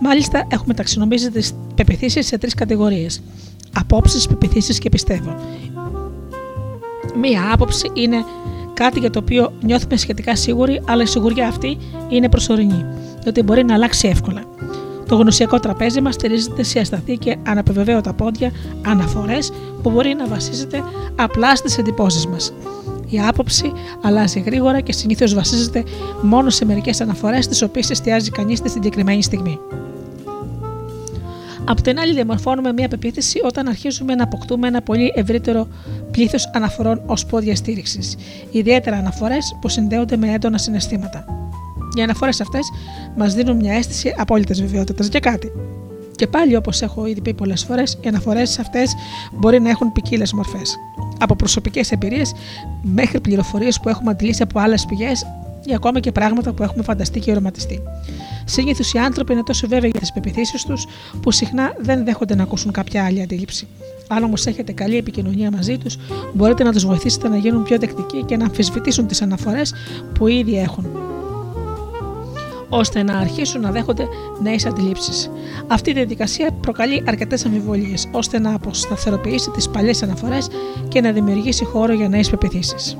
[0.00, 3.22] Μάλιστα, έχουμε ταξινομήσει τις πεπιθήσεις σε τρεις κατηγορίες:
[3.72, 5.34] Απόψεις, πεπιθήσεις και πιστεύω.
[7.20, 8.24] Μία άποψη είναι
[8.80, 11.78] κάτι για το οποίο νιώθουμε σχετικά σίγουροι, αλλά η σιγουριά αυτή
[12.08, 12.84] είναι προσωρινή,
[13.22, 14.42] διότι μπορεί να αλλάξει εύκολα.
[15.08, 18.52] Το γνωσιακό τραπέζι μας στηρίζεται σε ασταθή και αναπεβεβαίωτα πόδια
[18.86, 19.52] αναφορές
[19.82, 20.82] που μπορεί να βασίζεται
[21.16, 22.52] απλά στις εντυπώσεις μας.
[23.08, 25.84] Η άποψη αλλάζει γρήγορα και συνήθως βασίζεται
[26.22, 29.58] μόνο σε μερικές αναφορές, τις οποίες εστιάζει κανείς στη συγκεκριμένη στιγμή.
[31.64, 35.68] Απ' την άλλη, διαμορφώνουμε μια πεποίθηση όταν αρχίζουμε να αποκτούμε ένα πολύ ευρύτερο
[36.10, 38.16] πλήθος αναφορών ως πόδια στήριξης,
[38.50, 41.24] ιδιαίτερα αναφορές που συνδέονται με έντονα συναισθήματα.
[41.96, 42.70] Οι αναφορές αυτές
[43.16, 45.52] μας δίνουν μια αίσθηση απόλυτης βεβαιότητας για κάτι.
[46.16, 48.94] Και πάλι, όπως έχω ήδη πει πολλές φορές, οι αναφορές αυτές
[49.32, 50.76] μπορεί να έχουν ποικίλες μορφές.
[51.18, 52.32] Από προσωπικές εμπειρίες
[52.82, 55.26] μέχρι πληροφορίες που έχουμε αντιλήσει από άλλες πηγές
[55.64, 57.82] ή ακόμα και πράγματα που έχουμε φανταστεί και οραματιστεί.
[58.44, 60.86] Συνήθως οι άνθρωποι είναι τόσο βέβαιοι για τις πεπιθήσεις τους
[61.22, 63.66] που συχνά δεν δέχονται να ακούσουν κάποια άλλη αντίληψη.
[64.08, 65.96] Αν όμως έχετε καλή επικοινωνία μαζί τους,
[66.32, 69.74] μπορείτε να τους βοηθήσετε να γίνουν πιο δεκτικοί και να αμφισβητήσουν τις αναφορές
[70.14, 70.86] που ήδη έχουν
[72.70, 74.08] ώστε να αρχίσουν να δέχονται
[74.42, 75.30] νέες αντιλήψεις.
[75.66, 80.48] Αυτή η διαδικασία προκαλεί αρκετές αμφιβολίες, ώστε να αποσταθεροποιήσει τις παλιές αναφορές
[80.88, 82.96] και να δημιουργήσει χώρο για νέες πεπιθήσεις.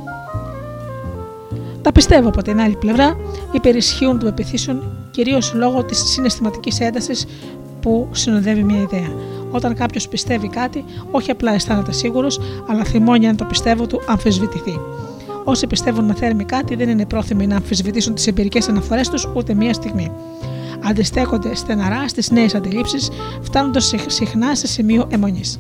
[1.83, 3.17] Τα πιστεύω από την άλλη πλευρά
[3.53, 7.27] υπερισχύουν των πεπιθήσεων κυρίως λόγω της συναισθηματικής έντασης
[7.81, 9.13] που συνοδεύει μια ιδέα.
[9.51, 14.79] Όταν κάποιος πιστεύει κάτι, όχι απλά αισθάνεται σίγουρος, αλλά θυμώνει αν το πιστεύω του αμφισβητηθεί.
[15.45, 19.55] Όσοι πιστεύουν με θέρμη κάτι δεν είναι πρόθυμοι να αμφισβητήσουν τις εμπειρικές αναφορές τους ούτε
[19.55, 20.13] μία στιγμή.
[20.85, 23.11] Αντιστέκονται στεναρά στις νέες αντιλήψεις,
[23.43, 25.59] φτάνοντας συχνά σε σημείο αιμονής.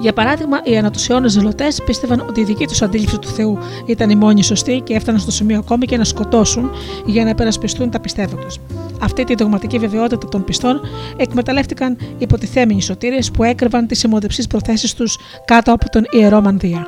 [0.00, 4.14] Για παράδειγμα, οι ανατοσιώνε ζελωτές πίστευαν ότι η δική τους αντίληψη του Θεού ήταν η
[4.14, 6.70] μόνη σωστή και έφταναν στο σημείο ακόμη και να σκοτώσουν
[7.06, 8.58] για να υπερασπιστούν τα πιστεύω τους.
[9.00, 10.80] Αυτή τη δογματική βεβαιότητα των πιστών
[11.16, 16.86] εκμεταλλεύτηκαν υποτιθέμενοι σωτήρες που έκρυβαν τις αιμοδεψείς προθέσεις τους κάτω από τον ιερό μανδύα.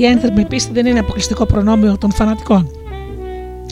[0.00, 2.70] Η ένθερμη πίστη δεν είναι αποκλειστικό προνόμιο των φανατικών.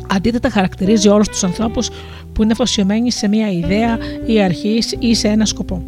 [0.07, 1.91] Αντίθετα, χαρακτηρίζει όλους τους ανθρώπους
[2.33, 5.83] που είναι αφοσιωμένοι σε μια ιδέα ή αρχή ή σε ένα σκοπό.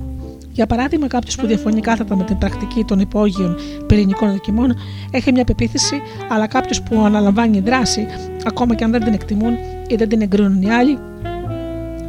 [0.53, 3.57] Για παράδειγμα, κάποιος που διαφωνεί κάθετα με την πρακτική των υπόγειων
[3.87, 4.77] πυρηνικών δοκιμών
[5.11, 8.07] έχει μια πεποίθηση, αλλά κάποιος που αναλαμβάνει δράση,
[8.45, 9.55] ακόμα και αν δεν την εκτιμούν
[9.89, 10.99] ή δεν την εγκρίνουν οι άλλοι,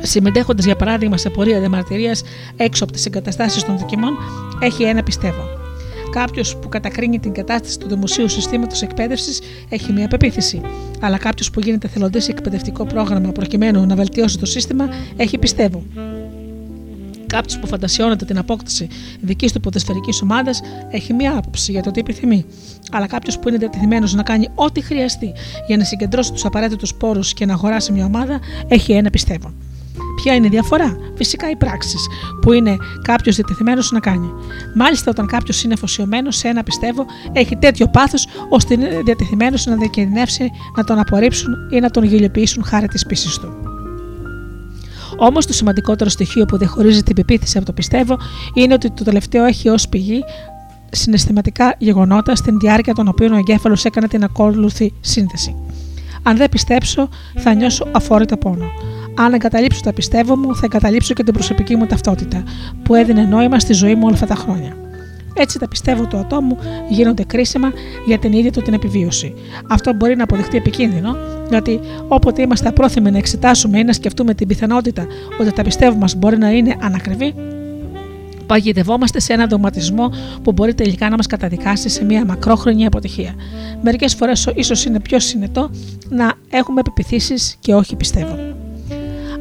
[0.01, 2.23] συμμετέχοντας για παράδειγμα σε πορεία διαμαρτυρίας
[2.57, 4.17] έξω από τις εγκαταστάσεις των δοκιμών,
[4.59, 5.60] έχει ένα πιστεύω.
[6.11, 9.39] Κάποιος που κατακρίνει την κατάσταση του δημοσίου συστήματος εκπαίδευσης
[9.69, 10.61] έχει μια πεποίθηση.
[10.99, 15.83] Αλλά κάποιος που γίνεται θελοντής σε εκπαιδευτικό πρόγραμμα προκειμένου να βελτιώσει το σύστημα έχει πιστεύω.
[17.27, 18.87] Κάποιος που φαντασιώνεται την απόκτηση
[19.21, 22.45] δικής του ποδοσφαιρικής ομάδας έχει μία άποψη για το τι επιθυμεί.
[22.91, 25.31] Αλλά κάποιος που είναι διατεθειμένος να κάνει ό,τι χρειαστεί
[25.67, 29.53] για να συγκεντρώσει τους απαραίτητους πόρους και να αγοράσει μια ομάδα έχει ένα πιστεύω.
[30.23, 32.07] Ποια είναι η διαφορά, φυσικά οι πράξεις
[32.41, 34.29] που είναι κάποιος διατεθειμένος να κάνει.
[34.75, 39.75] Μάλιστα, όταν κάποιος είναι αφοσιωμένος σε ένα πιστεύω, έχει τέτοιο πάθος ώστε είναι διατεθειμένος να
[39.75, 43.53] διακινδυνεύσει να τον απορρίψουν ή να τον γελιοποιήσουν χάρη της πίστη του.
[45.17, 48.17] Όμως το σημαντικότερο στοιχείο που διαχωρίζει την πεποίθηση από το πιστεύω
[48.53, 50.23] είναι ότι το τελευταίο έχει ως πηγή
[50.91, 55.55] συναισθηματικά γεγονότα στην διάρκεια των οποίων ο εγκέφαλος έκανε την ακόλουθη σύνθεση.
[56.23, 58.65] Αν δεν πιστέψω, θα νιώσω αφόρητα πόνο.
[59.15, 62.43] Αν εγκαταλείψω τα πιστεύω μου, θα εγκαταλείψω και την προσωπική μου ταυτότητα,
[62.83, 64.75] που έδινε νόημα στη ζωή μου όλα αυτά τα χρόνια.
[65.33, 66.57] Έτσι τα πιστεύω του ατόμου
[66.89, 67.71] γίνονται κρίσιμα
[68.05, 69.33] για την ίδια του την επιβίωση.
[69.69, 71.15] Αυτό μπορεί να αποδειχτεί επικίνδυνο,
[71.49, 75.05] γιατί όποτε είμαστε απρόθυμοι να εξετάσουμε ή να σκεφτούμε την πιθανότητα
[75.39, 77.33] ότι τα πιστεύω μας μπορεί να είναι ανακριβή,
[78.45, 80.11] παγιδευόμαστε σε έναν δογματισμό
[80.43, 83.35] που μπορεί τελικά να μας καταδικάσει σε μια μακρόχρονη αποτυχία.
[83.81, 85.69] Μερικές φορές ίσως είναι πιο συνετό
[86.09, 88.60] να έχουμε επιπιθήσεις και όχι πιστεύω.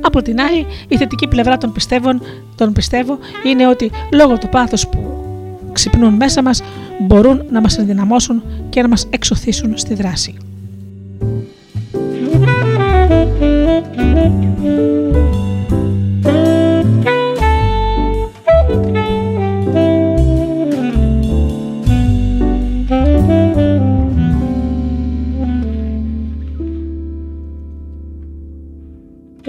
[0.01, 2.23] Από την άλλη, η θετική πλευρά των πιστεύων,
[2.57, 5.25] των πιστεύω είναι ότι λόγω του πάθους που
[5.73, 6.63] ξυπνούν μέσα μας
[7.01, 10.35] μπορούν να μας ενδυναμώσουν και να μας εξωθήσουν στη δράση.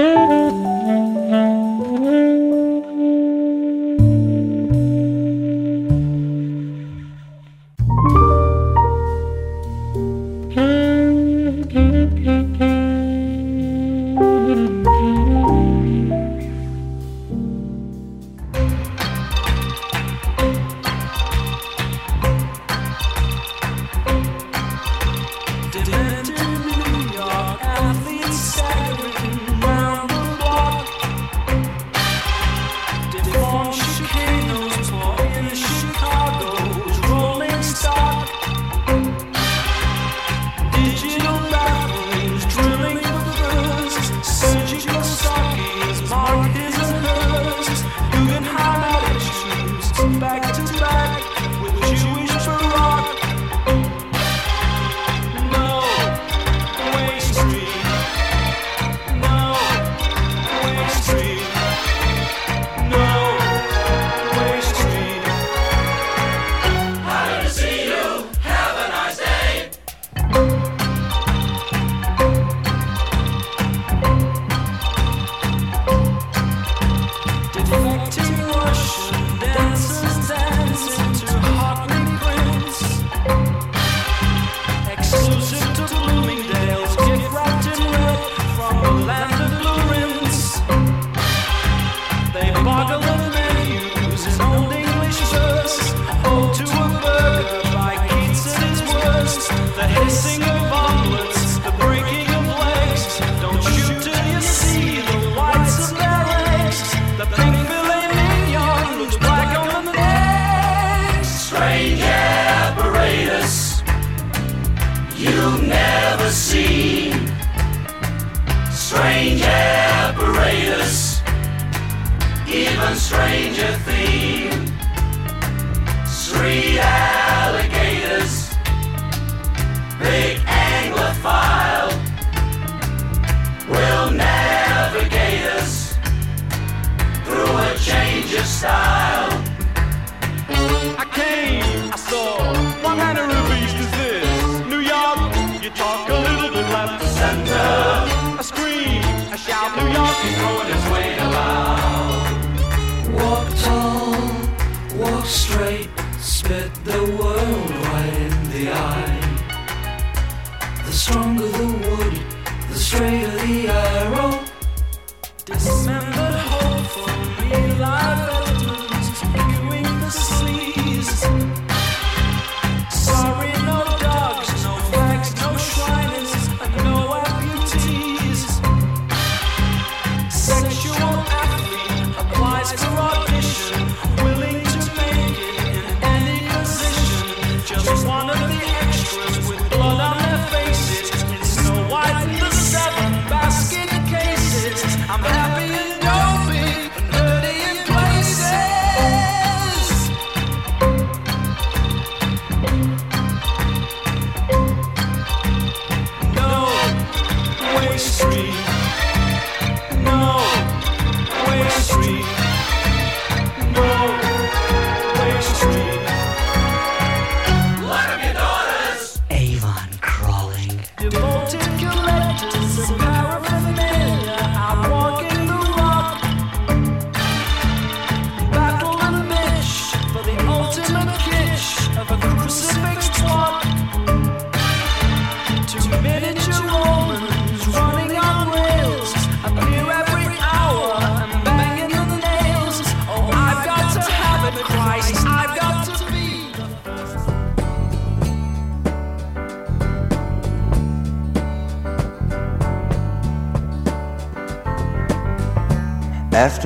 [0.01, 0.40] Back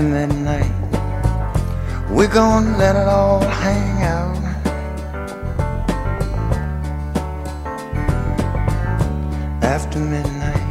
[0.06, 0.72] After midnight,
[2.12, 4.38] we're gonna let it all hang out.
[9.64, 10.62] After midnight,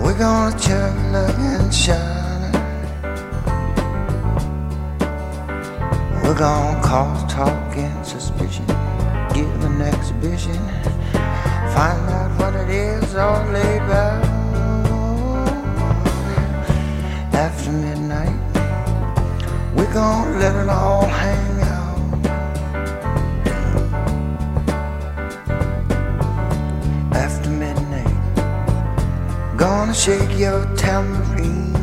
[0.00, 2.52] we're gonna chug, look, and shine.
[6.22, 8.64] We're gonna cause talk and suspicion,
[9.34, 10.56] give an exhibition,
[11.74, 14.29] find out what it is all about.
[17.40, 18.36] After midnight,
[19.74, 21.98] we're gonna let it all hang out.
[27.14, 28.12] After midnight,
[29.56, 31.74] gonna shake your tambourine.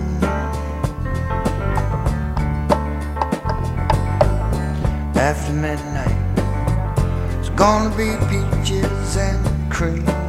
[5.16, 6.22] After midnight,
[7.40, 10.27] it's gonna be peaches and cream.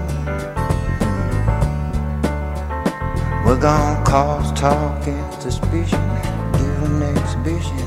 [3.48, 6.06] We're gonna cause talk and suspicion,
[6.52, 7.78] give an exhibition,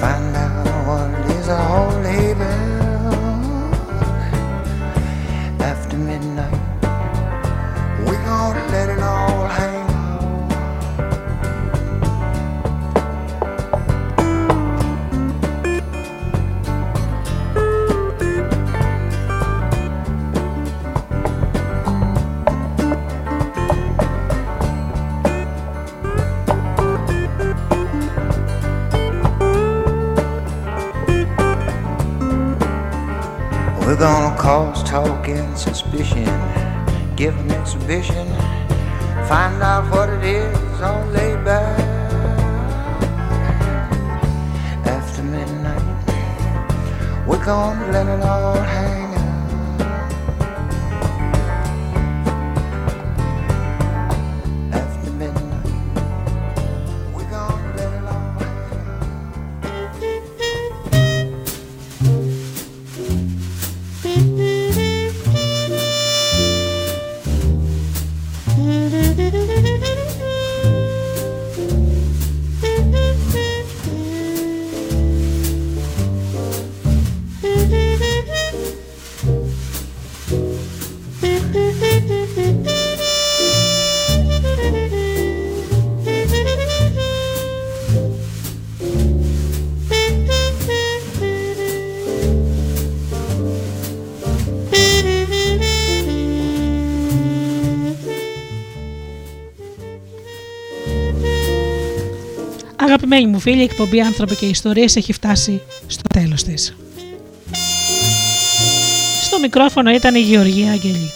[0.00, 2.40] find out what is all about.
[2.58, 2.79] After
[37.72, 38.29] exhibition,
[103.12, 106.76] Αγαπημένοι μου φίλοι, η εκπομπή Άνθρωποι και Ιστορίες έχει φτάσει στο τέλος της.
[109.22, 111.10] Στο μικρόφωνο ήταν η Γεωργία Αγγελή.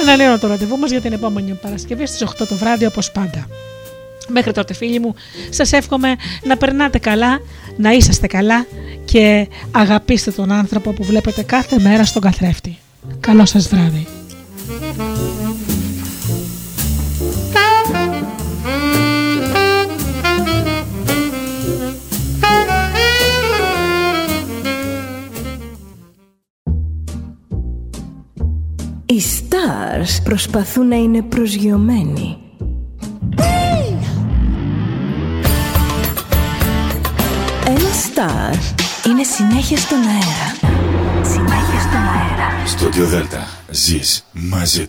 [0.00, 3.46] Αναλύω το ραντεβού μας για την επόμενη Παρασκευή στις 8 το βράδυ όπως πάντα.
[4.28, 5.14] Μέχρι τότε φίλοι μου,
[5.50, 7.40] σας εύχομαι να περνάτε καλά,
[7.76, 8.66] να είσαστε καλά
[9.04, 12.78] και αγαπήστε τον άνθρωπο που βλέπετε κάθε μέρα στον καθρέφτη.
[13.20, 14.06] Καλό σας βράδυ.
[30.20, 32.36] Stars προσπαθούν να είναι προσγειωμένοι.
[37.66, 38.54] Ένα star
[39.06, 40.76] είναι συνέχεια στον αέρα.
[41.22, 42.66] Συνέχεια στον αέρα.
[42.66, 44.88] Στο Δέλτα ζεις μαζί του.